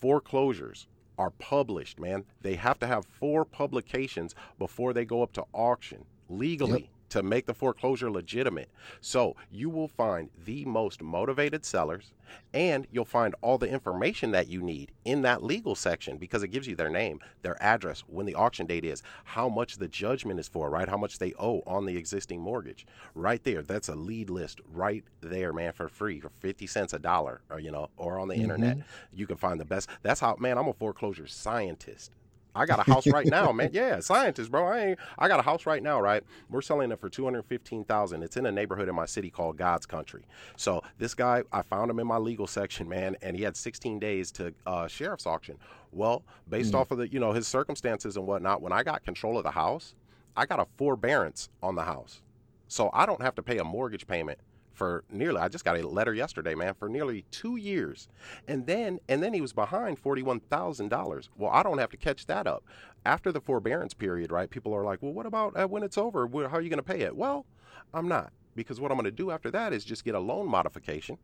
[0.00, 0.86] Foreclosures
[1.18, 2.24] are published, man.
[2.40, 6.82] They have to have four publications before they go up to auction legally.
[6.82, 8.70] Yep to make the foreclosure legitimate.
[9.02, 12.12] So you will find the most motivated sellers
[12.54, 16.48] and you'll find all the information that you need in that legal section because it
[16.48, 20.40] gives you their name, their address, when the auction date is, how much the judgment
[20.40, 20.88] is for, right?
[20.88, 22.86] How much they owe on the existing mortgage.
[23.14, 23.60] Right there.
[23.60, 27.60] That's a lead list right there, man, for free, for 50 cents a dollar, or,
[27.60, 28.44] you know, or on the mm-hmm.
[28.44, 28.78] internet.
[29.12, 29.90] You can find the best.
[30.00, 32.12] That's how, man, I'm a foreclosure scientist.
[32.54, 33.70] I got a house right now, man.
[33.72, 34.66] Yeah, scientist, bro.
[34.66, 36.22] I ain't, I got a house right now, right?
[36.50, 38.22] We're selling it for two hundred fifteen thousand.
[38.22, 40.24] It's in a neighborhood in my city called God's Country.
[40.56, 43.98] So this guy, I found him in my legal section, man, and he had sixteen
[43.98, 45.58] days to uh, sheriff's auction.
[45.92, 46.80] Well, based mm.
[46.80, 49.50] off of the, you know, his circumstances and whatnot, when I got control of the
[49.50, 49.94] house,
[50.36, 52.20] I got a forbearance on the house,
[52.68, 54.38] so I don't have to pay a mortgage payment
[54.82, 58.08] for nearly I just got a letter yesterday, man, for nearly 2 years.
[58.48, 61.28] And then and then he was behind $41,000.
[61.36, 62.64] Well, I don't have to catch that up.
[63.06, 64.50] After the forbearance period, right?
[64.50, 66.26] People are like, "Well, what about uh, when it's over?
[66.26, 67.46] How are you going to pay it?" Well,
[67.94, 70.48] I'm not because what I'm going to do after that is just get a loan
[70.48, 71.16] modification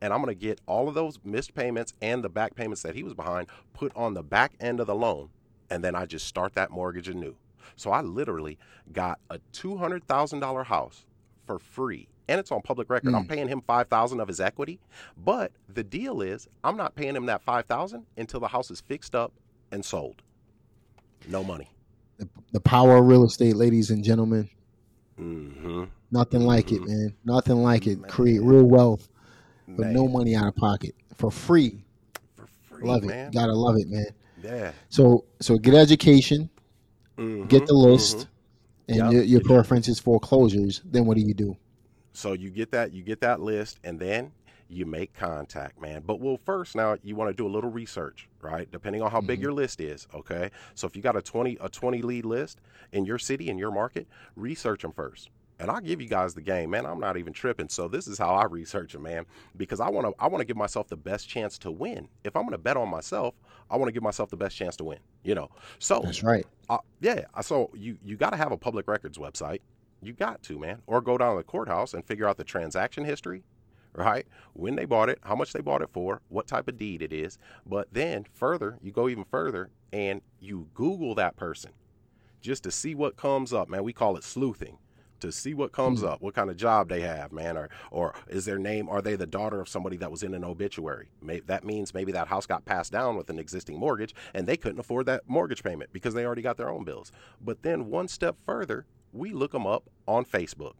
[0.00, 2.94] and I'm going to get all of those missed payments and the back payments that
[2.94, 5.30] he was behind put on the back end of the loan
[5.68, 7.34] and then I just start that mortgage anew.
[7.74, 8.56] So I literally
[8.92, 11.06] got a $200,000 house
[11.44, 13.12] for free and it's on public record.
[13.12, 13.16] Mm.
[13.16, 14.78] I'm paying him five thousand of his equity,
[15.18, 18.80] but the deal is I'm not paying him that five thousand until the house is
[18.80, 19.32] fixed up
[19.72, 20.22] and sold.
[21.28, 21.68] No money.
[22.18, 24.48] The, the power of real estate, ladies and gentlemen.
[25.18, 25.84] Mm-hmm.
[26.12, 27.14] Nothing like it, man.
[27.24, 28.00] Nothing like it.
[28.08, 29.08] Create real wealth
[29.66, 31.84] with no money out of pocket for free.
[32.36, 33.32] For free, Love it.
[33.32, 34.06] Gotta love it, man.
[34.42, 34.70] Yeah.
[34.88, 36.48] So so get education,
[37.18, 38.26] Mhm, get the list, mhm.
[38.88, 39.12] and Yep.
[39.12, 40.80] your, your preference is foreclosures.
[40.84, 41.56] Then what do you do?
[42.20, 44.32] So you get that you get that list and then
[44.68, 46.02] you make contact, man.
[46.06, 48.70] But well first now you want to do a little research, right?
[48.70, 49.42] Depending on how big Mhm.
[49.42, 50.50] your list is, okay?
[50.74, 52.60] So if you got a 20 a 20 lead list
[52.92, 54.06] in your city in your market,
[54.36, 55.30] research them first.
[55.58, 56.86] And I'll give you guys the game, man.
[56.86, 57.68] I'm not even tripping.
[57.68, 59.24] So this is how I research them, man,
[59.56, 62.08] because I want to I want to give myself the best chance to win.
[62.24, 63.34] If I'm going to bet on myself,
[63.70, 65.50] I want to give myself the best chance to win, you know.
[65.78, 66.46] So That's right.
[66.68, 67.24] uh, yeah.
[67.42, 69.60] So you you got to have a public records website.
[70.02, 73.04] You got to man, or go down to the courthouse and figure out the transaction
[73.04, 73.44] history,
[73.94, 74.26] right?
[74.54, 77.12] When they bought it, how much they bought it for, what type of deed it
[77.12, 77.38] is.
[77.66, 81.72] But then further, you go even further and you Google that person,
[82.40, 83.68] just to see what comes up.
[83.68, 84.78] Man, we call it sleuthing.
[85.20, 86.06] To see what comes Hmm.
[86.06, 88.88] up, what kind of job they have, man, or or is their name?
[88.88, 91.10] Are they the daughter of somebody that was in an obituary?
[91.20, 94.56] Maybe that means maybe that house got passed down with an existing mortgage, and they
[94.56, 97.12] couldn't afford that mortgage payment because they already got their own bills.
[97.38, 100.74] But then one step further, we look them up on Facebook.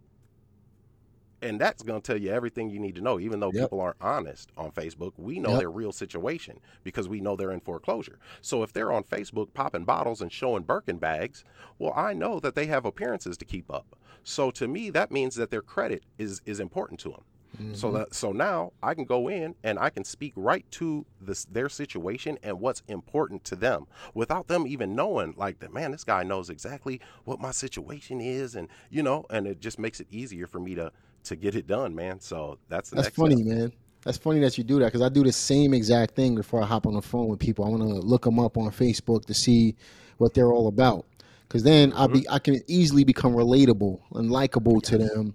[1.42, 3.18] And that's going to tell you everything you need to know.
[3.18, 3.64] Even though Yep.
[3.64, 5.58] people aren't honest on Facebook, we know Yep.
[5.60, 8.18] their real situation because we know they're in foreclosure.
[8.42, 11.42] So if they're on Facebook popping bottles and showing Birkin bags,
[11.78, 13.96] well, I know that they have appearances to keep up.
[14.22, 17.24] So to me, that means that their credit is is important to them.
[17.72, 17.92] So Mhm.
[17.92, 21.68] that so now I can go in and I can speak right to this their
[21.68, 26.22] situation and what's important to them without them even knowing like that man this guy
[26.22, 30.46] knows exactly what my situation is and you know and it just makes it easier
[30.46, 30.92] for me to
[31.24, 33.44] to get it done man so that's the That's funny, step.
[33.44, 33.72] man.
[34.04, 36.66] That's funny that you do that because I do the same exact thing before I
[36.66, 37.64] hop on the phone with people.
[37.64, 39.76] I want to look them up on Facebook to see
[40.16, 41.06] what they're all about.
[41.42, 45.34] Because then I be I can easily become relatable and likable to them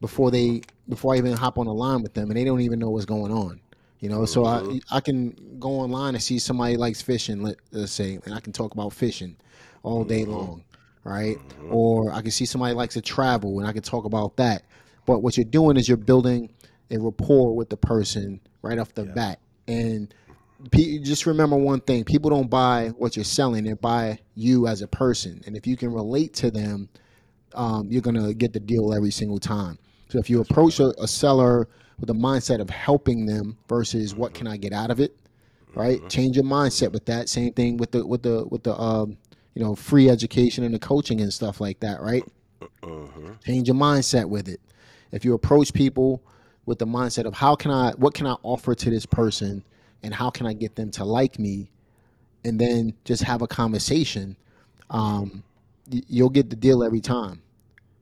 [0.00, 2.78] before they before I even hop on the line with them, and they don't even
[2.78, 3.60] know what's going on.
[4.00, 4.80] You know, so I Mhm.
[4.90, 8.52] I can go online and see somebody likes fishing, let, let's say, and I can
[8.52, 9.36] talk about fishing
[9.82, 10.28] all day Mhm.
[10.28, 10.64] long,
[11.04, 11.38] right?
[11.38, 11.72] Mhm.
[11.72, 14.64] Or I can see somebody likes to travel, and I can talk about that.
[15.06, 16.50] But what you're doing is you're building
[16.90, 19.12] a rapport with the person right off the Yeah.
[19.12, 20.12] bat, and
[20.70, 24.86] just remember one thing: people don't buy what you're selling; they buy you as a
[24.86, 25.42] person.
[25.46, 26.90] And if you can relate to them,
[27.54, 29.78] um, you're gonna get the deal every single time.
[30.08, 34.34] So if you approach a, a seller with the mindset of helping them versus what
[34.34, 35.16] can I get out of it,
[35.74, 36.00] right?
[36.08, 37.28] Change your mindset with that.
[37.28, 39.16] Same thing with the with the with the um,
[39.54, 42.24] you know free education and the coaching and stuff like that, right?
[42.82, 43.42] Mhm.
[43.44, 44.60] Change your mindset with it.
[45.12, 46.22] If you approach people
[46.66, 49.64] with the mindset of how can I what can I offer to this person
[50.02, 51.70] and how can I get them to like me
[52.44, 54.36] and then just have a conversation,
[54.90, 55.42] um,
[55.88, 57.40] you'll get the deal every time.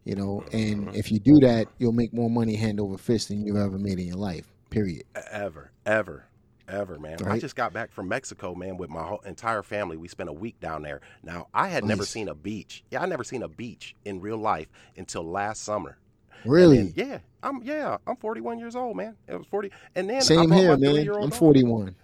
[0.05, 0.97] You know, and mm-hmm.
[0.97, 3.99] if you do that, you'll make more money hand over fist than you've ever made
[3.99, 4.47] in your life.
[4.71, 5.05] Period.
[5.31, 6.25] ever ever
[6.69, 10.07] ever man i just got back from mexico man with my whole entire family we
[10.07, 13.25] spent a week down there now i had never seen a beach yeah i never
[13.25, 15.99] seen a beach in real life until last summer
[16.45, 16.79] Really?
[16.79, 19.17] Then- yeah, I'm yeah, I'm 41 years old, man.
[19.27, 20.99] It was 40, and then Same brought here, man.
[20.99, 21.31] I'm daughter.
[21.31, 21.95] 41.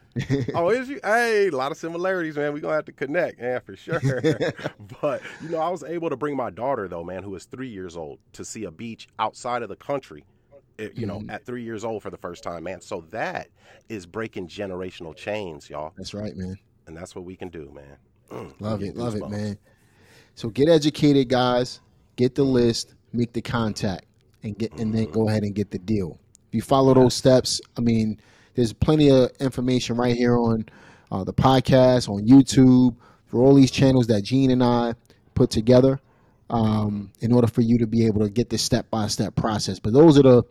[0.55, 1.01] Oh, is you?
[1.05, 2.53] Hey, a lot of similarities, man.
[2.53, 4.01] We're gonna have to connect, yeah, for sure.
[5.01, 7.69] but you know, I was able to bring my daughter though, man, who is three
[7.69, 10.25] years old, to see a beach outside of the country.
[10.79, 11.31] eh, You know, Mhm.
[11.33, 12.81] at three years old for the first time, man.
[12.81, 13.49] So that
[13.89, 16.57] is breaking generational chains, y'all, That's right, man.
[16.87, 17.97] and that's what we can do, man.
[18.31, 19.59] Mm, Love it, love it, man.
[20.35, 21.81] So get educated, guys.
[22.17, 24.05] Get the list, make the contact,
[24.43, 26.19] and get and then go ahead and get the deal.
[26.49, 28.21] If you follow those steps, I mean,
[28.59, 30.67] there's plenty of information right here on
[31.13, 32.97] uh, the podcast, on YouTube,
[33.29, 34.95] for all these channels that Gene and I
[35.37, 36.01] put together,
[36.51, 39.79] um, in order for you to be able to get this step by step process.
[39.79, 40.43] But those are the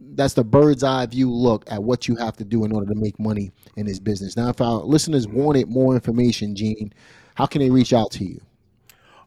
[0.00, 2.98] that's the bird's eye view look at what you have to do in order to
[2.98, 4.38] make money in this business.
[4.38, 6.94] Now, if our listeners wanted more information, Gene,
[7.34, 8.40] how can they reach out to you?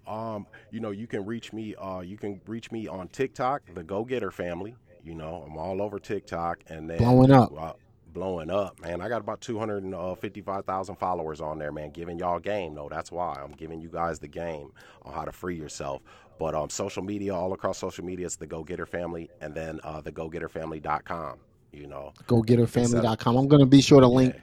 [0.08, 1.76] Um, you know, you can reach me.
[1.76, 4.76] Uh, you can reach me on TikTok, the Go Getter Family.
[5.04, 7.54] You know, I'm all over TikTok, and then Blowing up.
[7.56, 7.74] uh,
[8.14, 9.02] blowing up, man.
[9.02, 11.92] I got about 255,000 followers on there, man.
[11.92, 14.72] Giving y'all game, no, that's why I'm giving you guys the game
[15.04, 16.02] on how to free yourself.
[16.40, 19.80] But um, social media, all across social media, it's the Go Getter Family, and then
[19.84, 21.38] uh, the GoGetterFamily.com.
[21.72, 23.36] You know, GoGetterFamily.com.
[23.36, 24.36] I'm going to be sure to link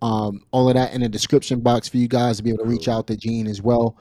[0.00, 2.70] um, all of that in the description box for you guys to be able to
[2.70, 3.96] reach out to Gene as well.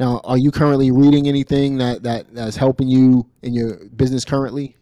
[0.00, 4.76] Now, are you currently reading anything that, that that's helping you in your business currently?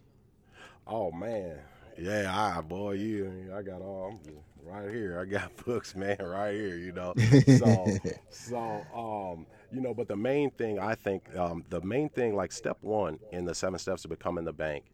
[0.87, 1.57] Oh man,
[2.01, 4.33] yeah, I boy, you, I got all I'm
[4.65, 5.19] right here.
[5.19, 6.77] I got books, man, right here.
[6.77, 7.13] You know,
[7.57, 7.97] so
[8.29, 12.51] so um, you know, but the main thing I think, um, the main thing, like
[12.51, 14.85] step one in the seven steps to becoming the bank,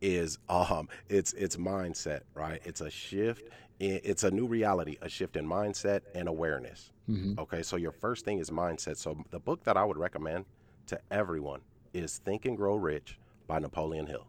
[0.00, 2.60] is um, it's it's mindset, right?
[2.64, 3.44] It's a shift.
[3.78, 6.92] It's a new reality, a shift in mindset and awareness.
[7.08, 7.40] Mm-hmm.
[7.40, 8.98] Okay, so your first thing is mindset.
[8.98, 10.44] So the book that I would recommend
[10.88, 11.62] to everyone
[11.94, 14.26] is Think and Grow Rich by Napoleon Hill.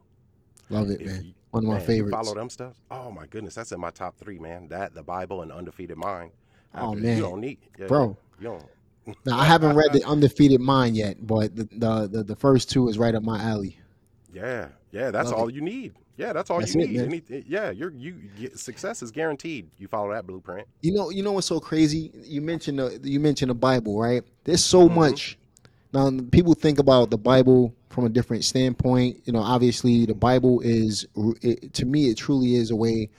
[0.70, 1.24] Love it, if man.
[1.26, 2.16] You, One of my man, favorites.
[2.16, 2.74] follow them stuff.
[2.90, 4.70] Oh my goodness, that's in my top three, man.
[4.70, 6.32] That the Bible and Undefeated Mind.
[6.74, 8.18] Oh man, you don't need, yeah, bro.
[8.40, 9.18] You don't.
[9.26, 12.88] now I haven't read the Undefeated Mind yet, but the, the the, the first two
[12.88, 13.78] is right up my alley.
[14.34, 15.56] Yeah, yeah, that's Love all it.
[15.56, 15.94] you need.
[16.16, 17.26] Yeah, that's all that's you it, need.
[17.30, 19.70] Any, yeah, you're you, you success is guaranteed.
[19.78, 20.68] You follow that blueprint.
[20.82, 22.12] You know, you know what's so crazy?
[22.24, 24.24] You mentioned the you mentioned the Bible, right?
[24.46, 24.96] There's so mm-hmm.
[24.96, 25.38] much.
[25.94, 29.22] Now people think about the Bible from a different standpoint.
[29.26, 31.06] You know, obviously the Bible is
[31.42, 33.10] it, to me it truly is a way.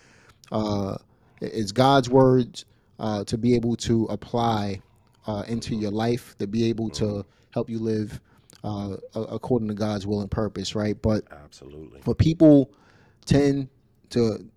[0.50, 0.96] Uh,
[1.40, 2.64] it's God's words
[2.98, 4.80] uh, to be able to apply
[5.26, 8.20] uh, into your life, to be able to help you live
[8.64, 11.00] uh, according to God's will and purpose, right?
[11.00, 12.70] But absolutely, for people
[13.24, 13.68] tend
[14.10, 14.48] to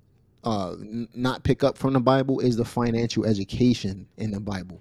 [0.44, 4.80] uh, n- not pick up from the Bible is the financial education in the Bible.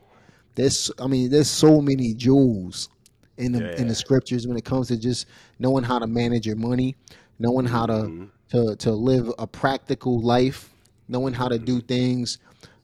[0.55, 2.89] There's, I mean, there's so many jewels
[3.37, 3.77] in the yeah.
[3.77, 5.27] in the scriptures when it comes to just
[5.59, 6.97] knowing how to manage your money,
[7.39, 8.25] knowing how to mm-hmm.
[8.51, 10.71] to to live a practical life,
[11.09, 12.39] knowing how to do things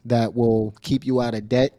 [0.05, 1.79] that will keep you out of debt.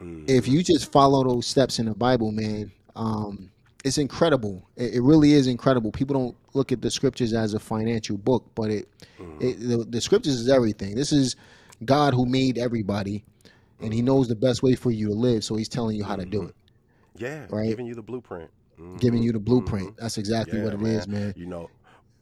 [0.00, 0.24] Mm-hmm.
[0.28, 3.50] If you just follow those steps in the Bible, man, um,
[3.84, 4.66] it's incredible.
[4.76, 5.92] It, it, really is incredible.
[5.92, 9.44] People don't look at the scriptures as a financial book, but it, mm-hmm.
[9.44, 10.94] it the, the, scriptures is everything.
[10.94, 11.36] This is
[11.84, 13.24] God who made everybody,
[13.80, 14.06] and He mm-hmm.
[14.06, 15.44] knows the best way for you to live.
[15.44, 16.48] So He's telling you how to do mm-hmm.
[16.48, 16.54] it.
[17.20, 17.68] Yeah, right.
[17.68, 18.50] Giving you the blueprint.
[18.80, 18.96] Mm-hmm.
[18.96, 19.96] Giving you the blueprint.
[19.98, 20.94] That's exactly yeah, what it man.
[20.94, 21.34] is, man.
[21.36, 21.68] You know,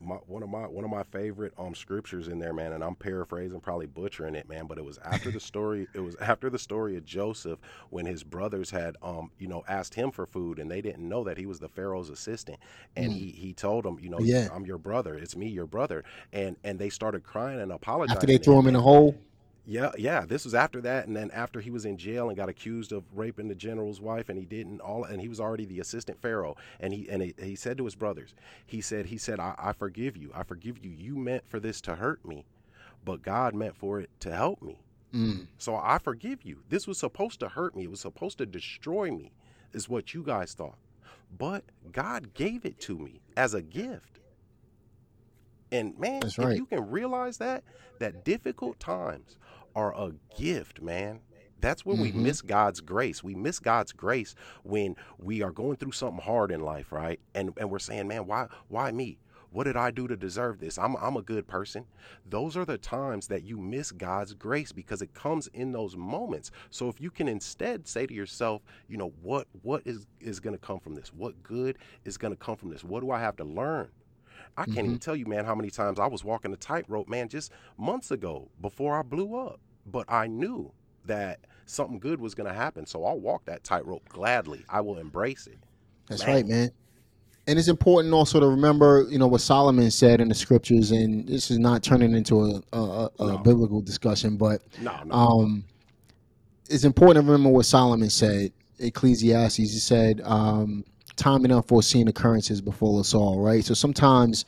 [0.01, 2.95] my, one of my one of my favorite um scriptures in there, man, and I'm
[2.95, 5.87] paraphrasing, probably butchering it, man, but it was after the story.
[5.95, 7.59] It was after the story of Joseph
[7.91, 11.25] when his brothers had um you know asked him for food and they didn't know
[11.25, 12.59] that he was the Pharaoh's assistant,
[12.97, 13.17] and mm.
[13.17, 14.49] he he told them, you know, yeah.
[14.53, 18.27] I'm your brother, it's me, your brother, and and they started crying and apologizing after
[18.27, 19.17] they threw him in a hole.
[19.71, 20.25] Yeah, yeah.
[20.25, 23.05] This was after that, and then after he was in jail and got accused of
[23.15, 26.57] raping the general's wife, and he didn't all, and he was already the assistant pharaoh,
[26.81, 29.73] and he and he, he said to his brothers, he said, he said, I, I
[29.75, 30.91] forgive you, I forgive you.
[30.91, 32.47] You meant for this to hurt me,
[33.05, 34.81] but God meant for it to help me.
[35.13, 35.49] Mm.
[35.59, 36.63] So I forgive you.
[36.71, 37.85] This was supposed to hurt me.
[37.85, 39.33] It was supposed to destroy me,
[39.75, 40.79] is what you guys thought,
[41.37, 44.21] but God gave it to me as a gift.
[45.71, 47.65] And man, if you can realize that,
[47.99, 49.37] that difficult times
[49.75, 51.21] are a gift, man.
[51.61, 52.19] That's when mm-hmm.
[52.19, 53.23] we miss God's grace.
[53.23, 57.21] We miss God's grace when we are going through something hard in life, right?
[57.35, 59.19] And and we're saying, man, why why me?
[59.51, 60.79] What did I do to deserve this?
[60.79, 61.87] I'm I'm a good person.
[62.27, 66.51] Those are the times that you miss God's grace because it comes in those moments.
[66.71, 70.55] So if you can instead say to yourself, you know, what what is is going
[70.55, 71.13] to come from this?
[71.15, 72.85] What good is going to come from this?
[72.85, 73.89] What do I have to learn?
[74.59, 74.87] I can't mm-hmm.
[74.87, 78.11] even tell you, man, how many times I was walking a tightrope, man, just months
[78.11, 79.61] ago before I blew up.
[79.87, 80.73] But I knew
[81.05, 82.85] that something good was going to happen.
[82.85, 84.65] So I'll walk that tightrope gladly.
[84.69, 85.59] I will embrace it.
[86.09, 86.35] That's man.
[86.35, 86.71] right, man.
[87.47, 90.91] And it's important also to remember, you know, what Solomon said in the scriptures.
[90.91, 93.39] And this is not turning into a, a, a no.
[93.39, 95.15] biblical discussion, but no, no.
[95.15, 95.65] Um,
[96.69, 98.53] it's important to remember what Solomon said.
[98.81, 100.85] Ecclesiastes, he said, um,
[101.19, 103.65] time and unforeseen occurrences before us all, right?
[103.65, 104.47] So sometimes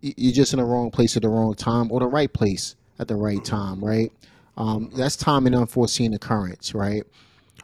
[0.00, 3.06] you're just in the wrong place at the wrong time or the right place at
[3.06, 4.12] the right time, right?
[4.56, 7.04] Um, that's time and unforeseen occurrence, right?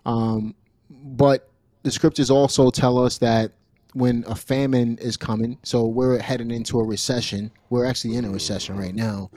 [0.07, 0.55] Um,
[0.91, 1.51] but
[1.83, 3.53] the scriptures also tell us that
[3.95, 7.51] when a famine is coming, so we're heading into a recession.
[7.71, 9.31] We're actually in a recession right now.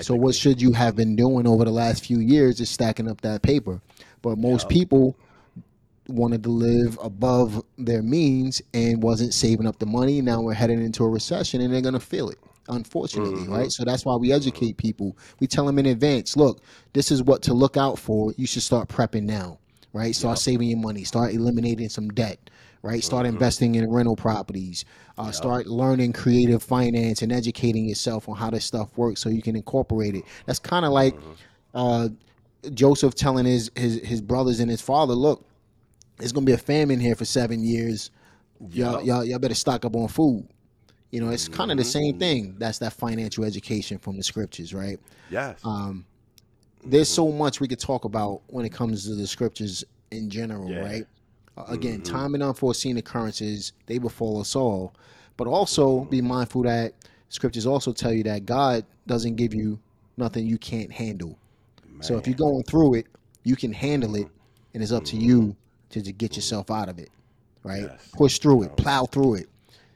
[0.00, 3.20] So what should you have been doing over the last few years is stacking up
[3.20, 3.80] that paper.
[4.22, 4.78] But most yeah.
[4.78, 5.16] people
[6.08, 10.20] wanted to live above their means and wasn't saving up the money.
[10.20, 13.52] Now we're heading into a recession and they're going to feel it unfortunately, mm-hmm.
[13.52, 13.72] right?
[13.72, 15.16] So that's why we educate people.
[15.40, 18.32] We tell them in advance, look, this is what to look out for.
[18.36, 19.58] You should start prepping now,
[19.92, 20.14] right?
[20.14, 20.42] Start yep.
[20.42, 22.50] saving your money, start eliminating some debt,
[22.82, 23.02] right?
[23.02, 23.34] Start mm-hmm.
[23.34, 24.84] investing in rental properties,
[25.18, 25.34] uh, yep.
[25.34, 29.56] start learning creative finance and educating yourself on how this stuff works so you can
[29.56, 30.24] incorporate it.
[30.46, 31.32] That's kind of like mm-hmm.
[31.74, 32.08] uh,
[32.74, 35.44] Joseph telling his, his, his brothers and his father, look,
[36.18, 38.10] going to be a famine here for seven years.
[38.70, 40.48] Y'all, y'all, y'all better stock up on food.
[41.10, 42.20] You know, it's kind of the same mm-hmm.
[42.20, 42.56] thing.
[42.58, 44.98] That's that financial education from the scriptures, right?
[45.30, 45.60] Yes.
[45.64, 46.04] Um,
[46.84, 50.70] there's so much we could talk about when it comes to the scriptures in general,
[50.70, 50.80] yeah.
[50.80, 51.06] right?
[51.56, 52.14] Uh, again, mm-hmm.
[52.14, 54.94] time and unforeseen occurrences they befall us all,
[55.36, 56.92] but also be mindful that
[57.30, 59.78] scriptures also tell you that God doesn't give you
[60.16, 61.38] nothing you can't handle.
[61.86, 62.02] Man.
[62.02, 63.06] So if you're going through it,
[63.44, 64.28] you can handle it,
[64.74, 65.56] and it's up to you
[65.90, 67.10] to, to get yourself out of it.
[67.62, 67.82] right?
[67.82, 68.10] Yes.
[68.12, 69.48] Push through it, plow through it.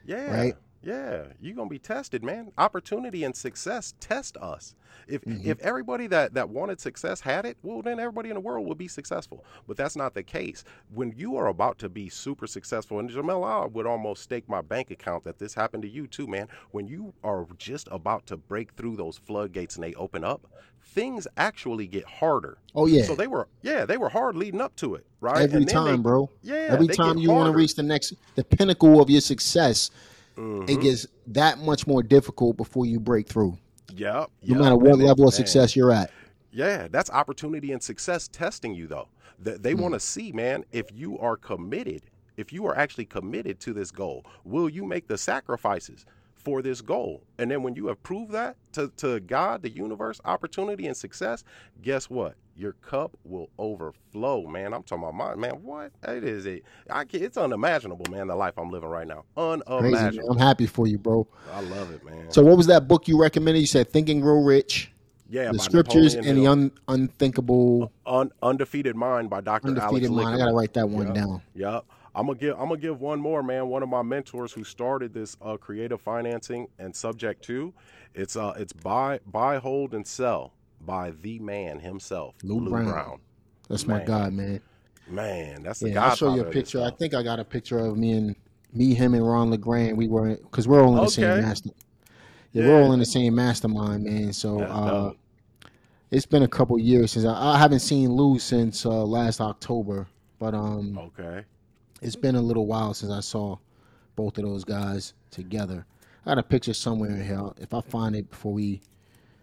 [0.07, 0.35] Yeah.
[0.37, 0.55] Right?
[0.83, 1.25] Yeah.
[1.41, 2.53] You're gonna be tested, man.
[2.59, 4.75] Opportunity and success test us.
[5.09, 5.49] If Mm-hmm.
[5.51, 8.79] if everybody that, that wanted success had it, well then everybody in the world would
[8.79, 9.45] be successful.
[9.67, 10.65] But that's not the case.
[10.95, 14.61] When you are about to be super successful, and Jamel, I would almost stake my
[14.63, 16.49] bank account that this happened to you too, man.
[16.73, 20.47] When you are just about to break through those floodgates and they open up,
[20.85, 22.59] things actually get harder.
[22.75, 23.05] Oh yeah.
[23.05, 25.43] So they were yeah, they were hard leading up to it, right?
[25.43, 26.29] Every time, they- bro.
[26.43, 26.67] Yeah.
[26.71, 29.91] Every time you want to reach the next, the pinnacle of your success,
[30.37, 30.81] it Mhm.
[30.83, 33.59] gets that much more difficult before you break through.
[33.95, 34.31] Yep.
[34.45, 36.11] No matter what level of man, success you're at.
[36.51, 39.09] Yeah, that's opportunity and success testing you though.
[39.39, 39.83] They, they Hmm.
[39.83, 42.03] want to see, man, if you are committed,
[42.37, 46.07] if you are actually committed to this goal, will you make the sacrifices
[46.45, 47.23] for this goal?
[47.39, 51.45] And then when you have proved that to, to God, the universe, opportunity and success,
[51.83, 52.35] guess what?
[52.55, 54.75] Your cup will overflow, man.
[54.75, 55.63] I'm talking about my man.
[55.63, 56.65] What it is it?
[56.91, 58.27] I can, it's unimaginable, man.
[58.27, 60.33] The life I'm living right now, Crazy, unimaginable.
[60.33, 61.27] I'm happy for you, bro.
[61.53, 62.31] I love it, man.
[62.31, 63.61] So, what was that book you recommended?
[63.61, 64.93] You said "Think and Grow Rich,"
[65.31, 69.69] yeah, the scriptures, Napoleon and the un- unthinkable, Un- undefeated mind by Dr.
[69.69, 70.35] undefeated Alex mind.
[70.35, 71.13] I gotta write that one Yeah.
[71.15, 71.43] down.
[71.55, 71.85] Yep.
[72.15, 73.69] I'm gonna give I'm gonna give one more, man.
[73.69, 77.73] One of my mentors who started this uh, creative financing and subject to,
[78.15, 83.21] it's uh it's buy buy hold and sell by the man himself, Lou Brown.
[83.69, 84.07] That's my Man.
[84.07, 84.61] guy, man.
[85.07, 86.05] Man, that's the Yeah, guy.
[86.11, 86.83] I'll show you a picture.
[86.83, 88.37] I think I got a picture of me and
[88.73, 89.97] me, him, and Ron LeGrand.
[89.97, 91.41] We were because we're all in the same Okay.
[91.41, 91.71] master.
[92.53, 94.33] Yeah, we're all in the same mastermind, man.
[94.33, 95.13] So That's uh,
[96.11, 100.09] it's been a couple years since I, I haven't seen Lou since uh, last October,
[100.39, 101.45] but um, Okay.
[102.03, 103.57] It's been a little while since I saw
[104.17, 105.87] both of those guys together.
[106.25, 107.51] I got a picture somewhere in here.
[107.59, 108.81] If I find it before we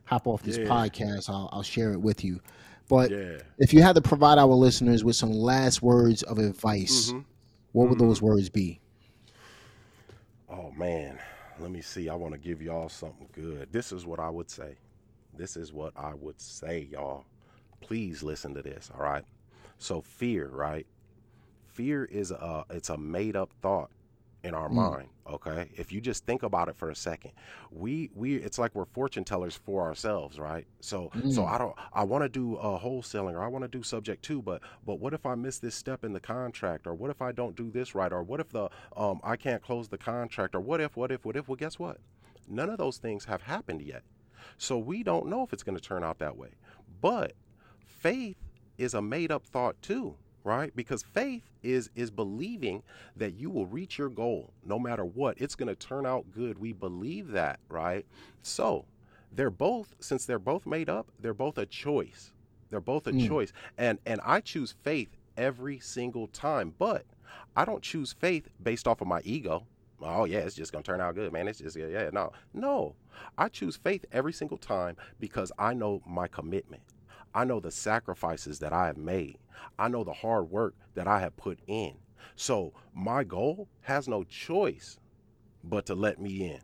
[0.05, 0.66] hop off this Yeah.
[0.66, 2.39] podcast, I'll, I'll share it with you.
[2.88, 3.38] But Yeah.
[3.57, 7.26] if you had to provide our listeners with some last words of advice, Mhm.
[7.72, 8.80] what would those words be?
[10.49, 11.20] Oh man,
[11.60, 12.10] let me see.
[12.10, 13.72] I want to give y'all something good.
[13.72, 14.78] This is what I would say.
[15.38, 17.26] This is what I would say, y'all.
[17.82, 19.24] Please listen to this, all right?
[19.78, 20.86] So fear, right?
[21.80, 23.89] Fear is a it's a made up thought
[24.43, 25.69] in our mind, okay?
[25.77, 27.32] If you just think about it for a second.
[27.71, 30.67] We we it's like we're fortune tellers for ourselves, right?
[30.82, 33.82] So so I don't I want to do uh, wholesaling or I want to do
[33.82, 37.11] subject to but but what if I miss this step in the contract or what
[37.11, 39.97] if I don't do this right or what if the um I can't close the
[39.97, 41.99] contract or what if what if what if well guess what?
[42.45, 44.03] None of those things have happened yet.
[44.57, 46.49] So we don't know if it's going to turn out that way.
[47.01, 47.34] But
[47.86, 48.38] faith
[48.77, 50.75] is a made up thought too, right?
[50.75, 52.83] Because faith is is believing
[53.15, 55.39] that you will reach your goal no matter what.
[55.39, 56.59] It's going to turn out good.
[56.59, 58.05] We believe that, right?
[58.41, 58.85] So,
[59.31, 62.31] they're both since they're both made up, they're both a choice.
[62.69, 63.27] They're both a hmm.
[63.27, 63.53] choice.
[63.77, 67.05] And and I choose faith every single time, but
[67.55, 69.65] I don't choose faith based off of my ego.
[70.01, 71.47] Oh yeah, it's just gonna turn out good, man.
[71.47, 72.09] It's just yeah, yeah.
[72.13, 72.95] No, no.
[73.37, 76.81] I choose faith every single time because I know my commitment.
[77.34, 79.38] I know the sacrifices that I have made.
[79.77, 81.95] I know the hard work that I have put in.
[82.36, 84.99] So my goal has no choice
[85.63, 86.61] but to let me in.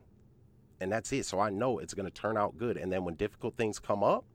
[0.79, 1.25] And that's it.
[1.25, 2.77] So I know it's going to turn out good.
[2.77, 4.25] And then when difficult things come up,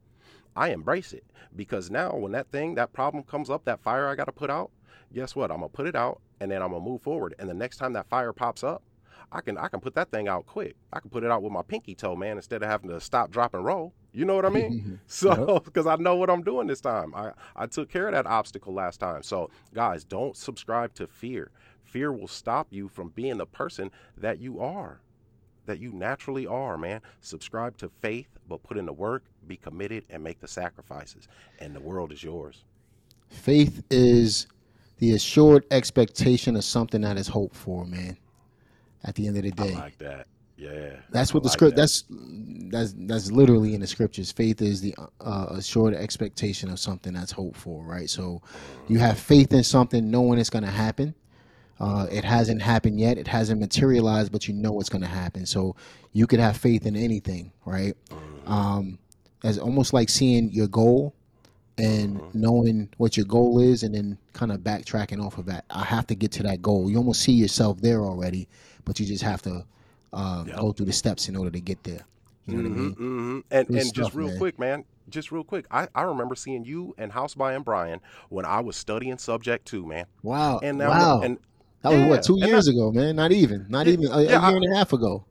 [0.55, 1.23] I embrace it
[1.55, 4.49] because now when that thing, that problem comes up, that fire I got to put
[4.49, 4.71] out,
[5.13, 5.51] guess what?
[5.51, 7.35] I'm going to put it out and then I'm going to move forward.
[7.39, 8.83] And the next time that fire pops up,
[9.31, 10.75] I can I can put that thing out quick.
[10.91, 13.31] I can put it out with my pinky toe, man, instead of having to stop,
[13.31, 13.93] drop, and roll.
[14.13, 14.99] You know what I mean?
[15.07, 17.13] so because I know what I'm doing this time.
[17.15, 19.23] I, I took care of that obstacle last time.
[19.23, 21.51] So guys, don't subscribe to fear.
[21.83, 25.01] Fear will stop you from being the person that you are.
[25.65, 27.01] That you naturally are, man.
[27.19, 31.27] Subscribe to faith, but put in the work, be committed, and make the sacrifices.
[31.59, 32.63] And the world is yours.
[33.29, 34.47] Faith is
[34.97, 38.17] the assured expectation of something that is hoped for, man.
[39.03, 40.27] At the end of the day, I like that.
[40.57, 40.97] Yeah.
[41.09, 41.75] that's I what the like script.
[41.75, 41.81] that.
[41.81, 42.03] That's
[42.71, 44.31] that's that's literally in the scriptures.
[44.31, 48.09] Faith is the uh, assured expectation of something that's hoped for, right?
[48.09, 48.41] So,
[48.87, 51.13] you have faith in something, knowing it's going to happen.
[51.79, 53.17] Uh, it hasn't happened yet.
[53.17, 55.47] It hasn't materialized, but you know it's going to happen.
[55.47, 55.75] So
[56.13, 57.95] you could have faith in anything, right?
[58.45, 58.99] Um,
[59.43, 61.15] as almost like seeing your goal
[61.79, 65.65] and knowing what your goal is, and then kind of backtracking off of that.
[65.71, 66.87] I have to get to that goal.
[66.91, 68.47] You almost see yourself there already,
[68.85, 69.65] but you just have to
[70.13, 72.01] uh, go through the steps in order to get there.
[72.45, 72.93] You know what I mean?
[72.93, 74.37] hmm And Good and stuff, just real man.
[74.37, 74.85] quick, man.
[75.09, 75.65] Just real quick.
[75.71, 77.99] I, I remember seeing you and House by and Brian
[78.29, 80.05] when I was studying subject to, man.
[80.23, 80.59] Wow!
[80.61, 81.21] And now wow!
[81.21, 81.37] and
[81.81, 83.15] that was what two years ago, man.
[83.15, 85.25] Not even, not Yeah, even a, a yeah, I- year and a half ago.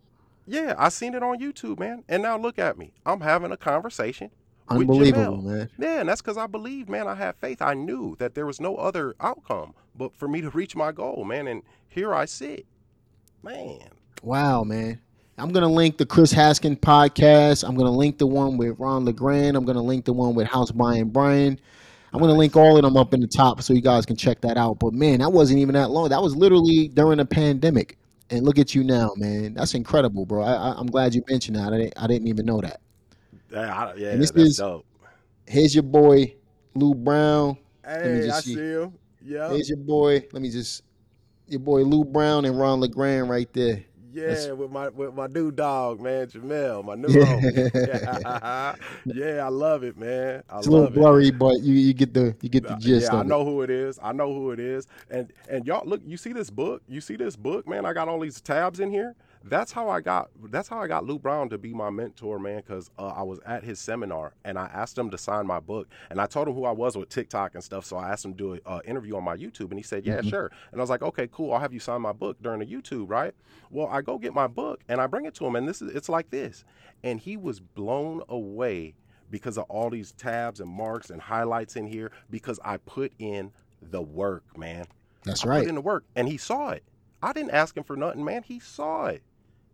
[0.46, 2.04] yeah, I seen it on YouTube, man.
[2.08, 2.92] And now look at me.
[3.06, 4.30] I'm having a conversation
[4.68, 5.68] Unbelievable, man.
[5.78, 7.08] Yeah, and that's because I believed, man.
[7.08, 7.60] I had faith.
[7.60, 11.24] I knew that there was no other outcome but for me to reach my goal,
[11.24, 11.48] man.
[11.48, 12.66] And here I sit,
[13.42, 13.90] man.
[14.22, 15.00] Wow, man.
[15.38, 17.66] I'm gonna link the Chris Haskin podcast.
[17.66, 19.56] I'm gonna link the one with Ron LeGrand.
[19.56, 21.58] I'm gonna link the one with House Brian Brian.
[22.12, 24.40] I'm gonna link all of them up in the top so you guys can check
[24.42, 24.78] that out.
[24.78, 26.10] But man, that wasn't even that long.
[26.10, 27.96] That was literally during the pandemic.
[28.28, 29.54] And look at you now, man.
[29.54, 30.42] That's incredible, bro.
[30.44, 31.72] I, I'm glad you mentioned that.
[31.72, 32.80] I didn't, I didn't even know that.
[33.50, 34.86] Yeah, I, yeah And this is- dope.
[35.46, 36.34] Here's your boy
[36.76, 37.54] Lou Brown.
[37.54, 38.54] me Hey, just I see.
[38.54, 38.92] see him.
[39.24, 40.24] Yeah, Here's your boy.
[40.32, 40.82] Let me just
[41.48, 43.82] your boy Lou Brown and Ron LeGrand right there.
[44.12, 47.16] Yeah, with my with my new dog, man, Jamel, my new
[47.84, 48.74] Yeah.
[49.10, 50.42] yeah, I love it, man.
[50.48, 51.08] I It's a little love it.
[51.08, 53.36] blurry, but you, you get the you get the uh, gist yeah, I of it.
[53.36, 53.98] know who it is.
[54.02, 54.86] I know who it is.
[55.10, 56.82] And and y'all look, you see this book?
[56.88, 57.84] You see this book, man?
[57.86, 59.14] I got all these tabs in here.
[59.42, 60.30] That's how I got.
[60.50, 62.58] That's how I got Lou Brown to be my mentor, man.
[62.58, 65.88] Because uh, I was at his seminar and I asked him to sign my book,
[66.10, 67.84] and I told him who I was with TikTok and stuff.
[67.84, 70.04] So I asked him to do an uh, interview on my YouTube, and he said,
[70.04, 71.52] "Yeah, sure." And I was like, "Okay, cool.
[71.52, 73.34] I'll have you sign my book during the YouTube, right?"
[73.70, 75.94] Well, I go get my book and I bring it to him, and this is
[75.94, 76.64] it's like this,
[77.02, 78.94] and he was blown away
[79.30, 83.52] because of all these tabs and marks and highlights in here because I put in
[83.80, 84.86] the work, man.
[85.24, 85.60] That's I right.
[85.60, 86.84] put in the work, and he saw it.
[87.22, 88.42] I didn't ask him for nothing, man.
[88.42, 89.22] He saw it,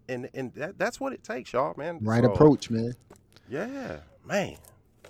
[0.09, 1.99] and and that, that's what it takes, y'all, man.
[2.03, 2.95] Right So, approach, man.
[3.49, 4.57] Yeah, man.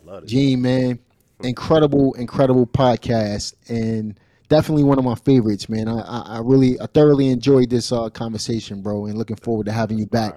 [0.05, 0.27] Love it.
[0.27, 0.99] Gene, man,
[1.43, 4.19] incredible, incredible podcast, and
[4.49, 5.89] definitely one of my favorites, man.
[5.89, 9.73] I, I, I really, I thoroughly enjoyed this uh, conversation, bro, and looking forward to
[9.73, 10.35] having you back.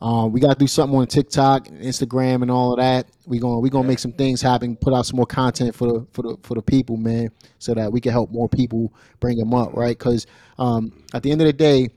[0.00, 3.06] Um, we gotta do something on TikTok, and Instagram, and all of that.
[3.26, 6.06] We gonna we gonna make some things happen, put out some more content for the
[6.12, 9.54] for the for the people, man, so that we can help more people bring them
[9.54, 9.98] up, right?
[9.98, 10.26] Because
[10.58, 11.88] um, at the end of the day,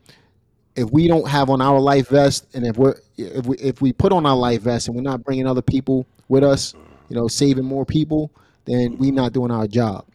[0.80, 3.92] if we don't have on our life vest, and if we're if we if we
[3.92, 6.74] put on our life vest and we're not bringing other people with us,
[7.10, 8.32] you know, saving more people,
[8.64, 10.06] then we're not doing our job.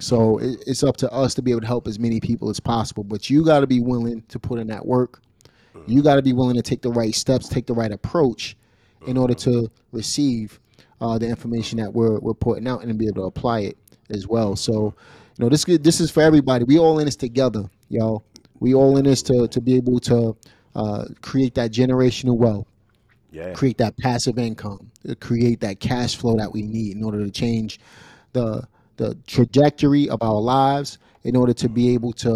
[0.00, 2.58] So it, it's up to us to be able to help as many people as
[2.58, 3.04] possible.
[3.04, 5.20] But you got to be willing to put in that work.
[5.86, 8.56] You got to be willing to take the right steps, take the right approach,
[9.06, 10.58] in order to receive
[11.02, 13.76] uh, the information that we're we're putting out and be able to apply it
[14.08, 14.56] as well.
[14.56, 14.94] So,
[15.36, 16.64] you know, this this is for everybody.
[16.64, 18.24] We all in this together, y'all.
[18.64, 20.34] We all in this to to be able to
[20.74, 22.66] uh, create that generational wealth,
[23.30, 24.90] Yeah, create that passive income,
[25.20, 27.78] create that cash flow that we need in order to change
[28.32, 30.98] the the trajectory of our lives.
[31.24, 32.32] In order to be able to,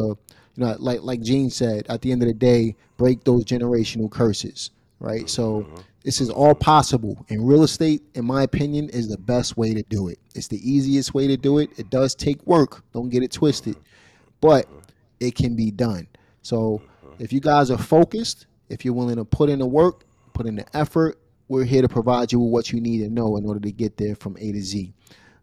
[0.55, 4.11] you know, like like Gene said, at the end of the day, break those generational
[4.11, 4.71] curses.
[5.01, 5.31] Right.
[5.31, 5.77] So mm-hmm.
[6.05, 7.25] this is all possible.
[7.31, 10.19] And real estate, in my opinion, is the best way to do it.
[10.35, 11.71] It's the easiest way to do it.
[11.79, 12.83] It does take work.
[12.93, 14.47] Don't get it twisted, mm-hmm.
[14.49, 14.79] but mm-hmm.
[15.21, 16.07] it can be done.
[16.49, 16.81] So
[17.19, 20.57] if you guys are focused, if you're willing to put in the work, put in
[20.57, 21.19] the effort,
[21.49, 23.99] we're here to provide you with what you need to know in order to get
[23.99, 24.95] there from A to Z.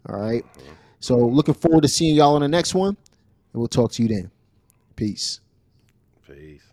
[0.10, 0.43] All right.
[1.01, 4.08] So looking forward to seeing y'all on the next one, and we'll talk to you
[4.08, 4.32] then.
[4.95, 5.41] Peace.
[6.28, 6.64] peace.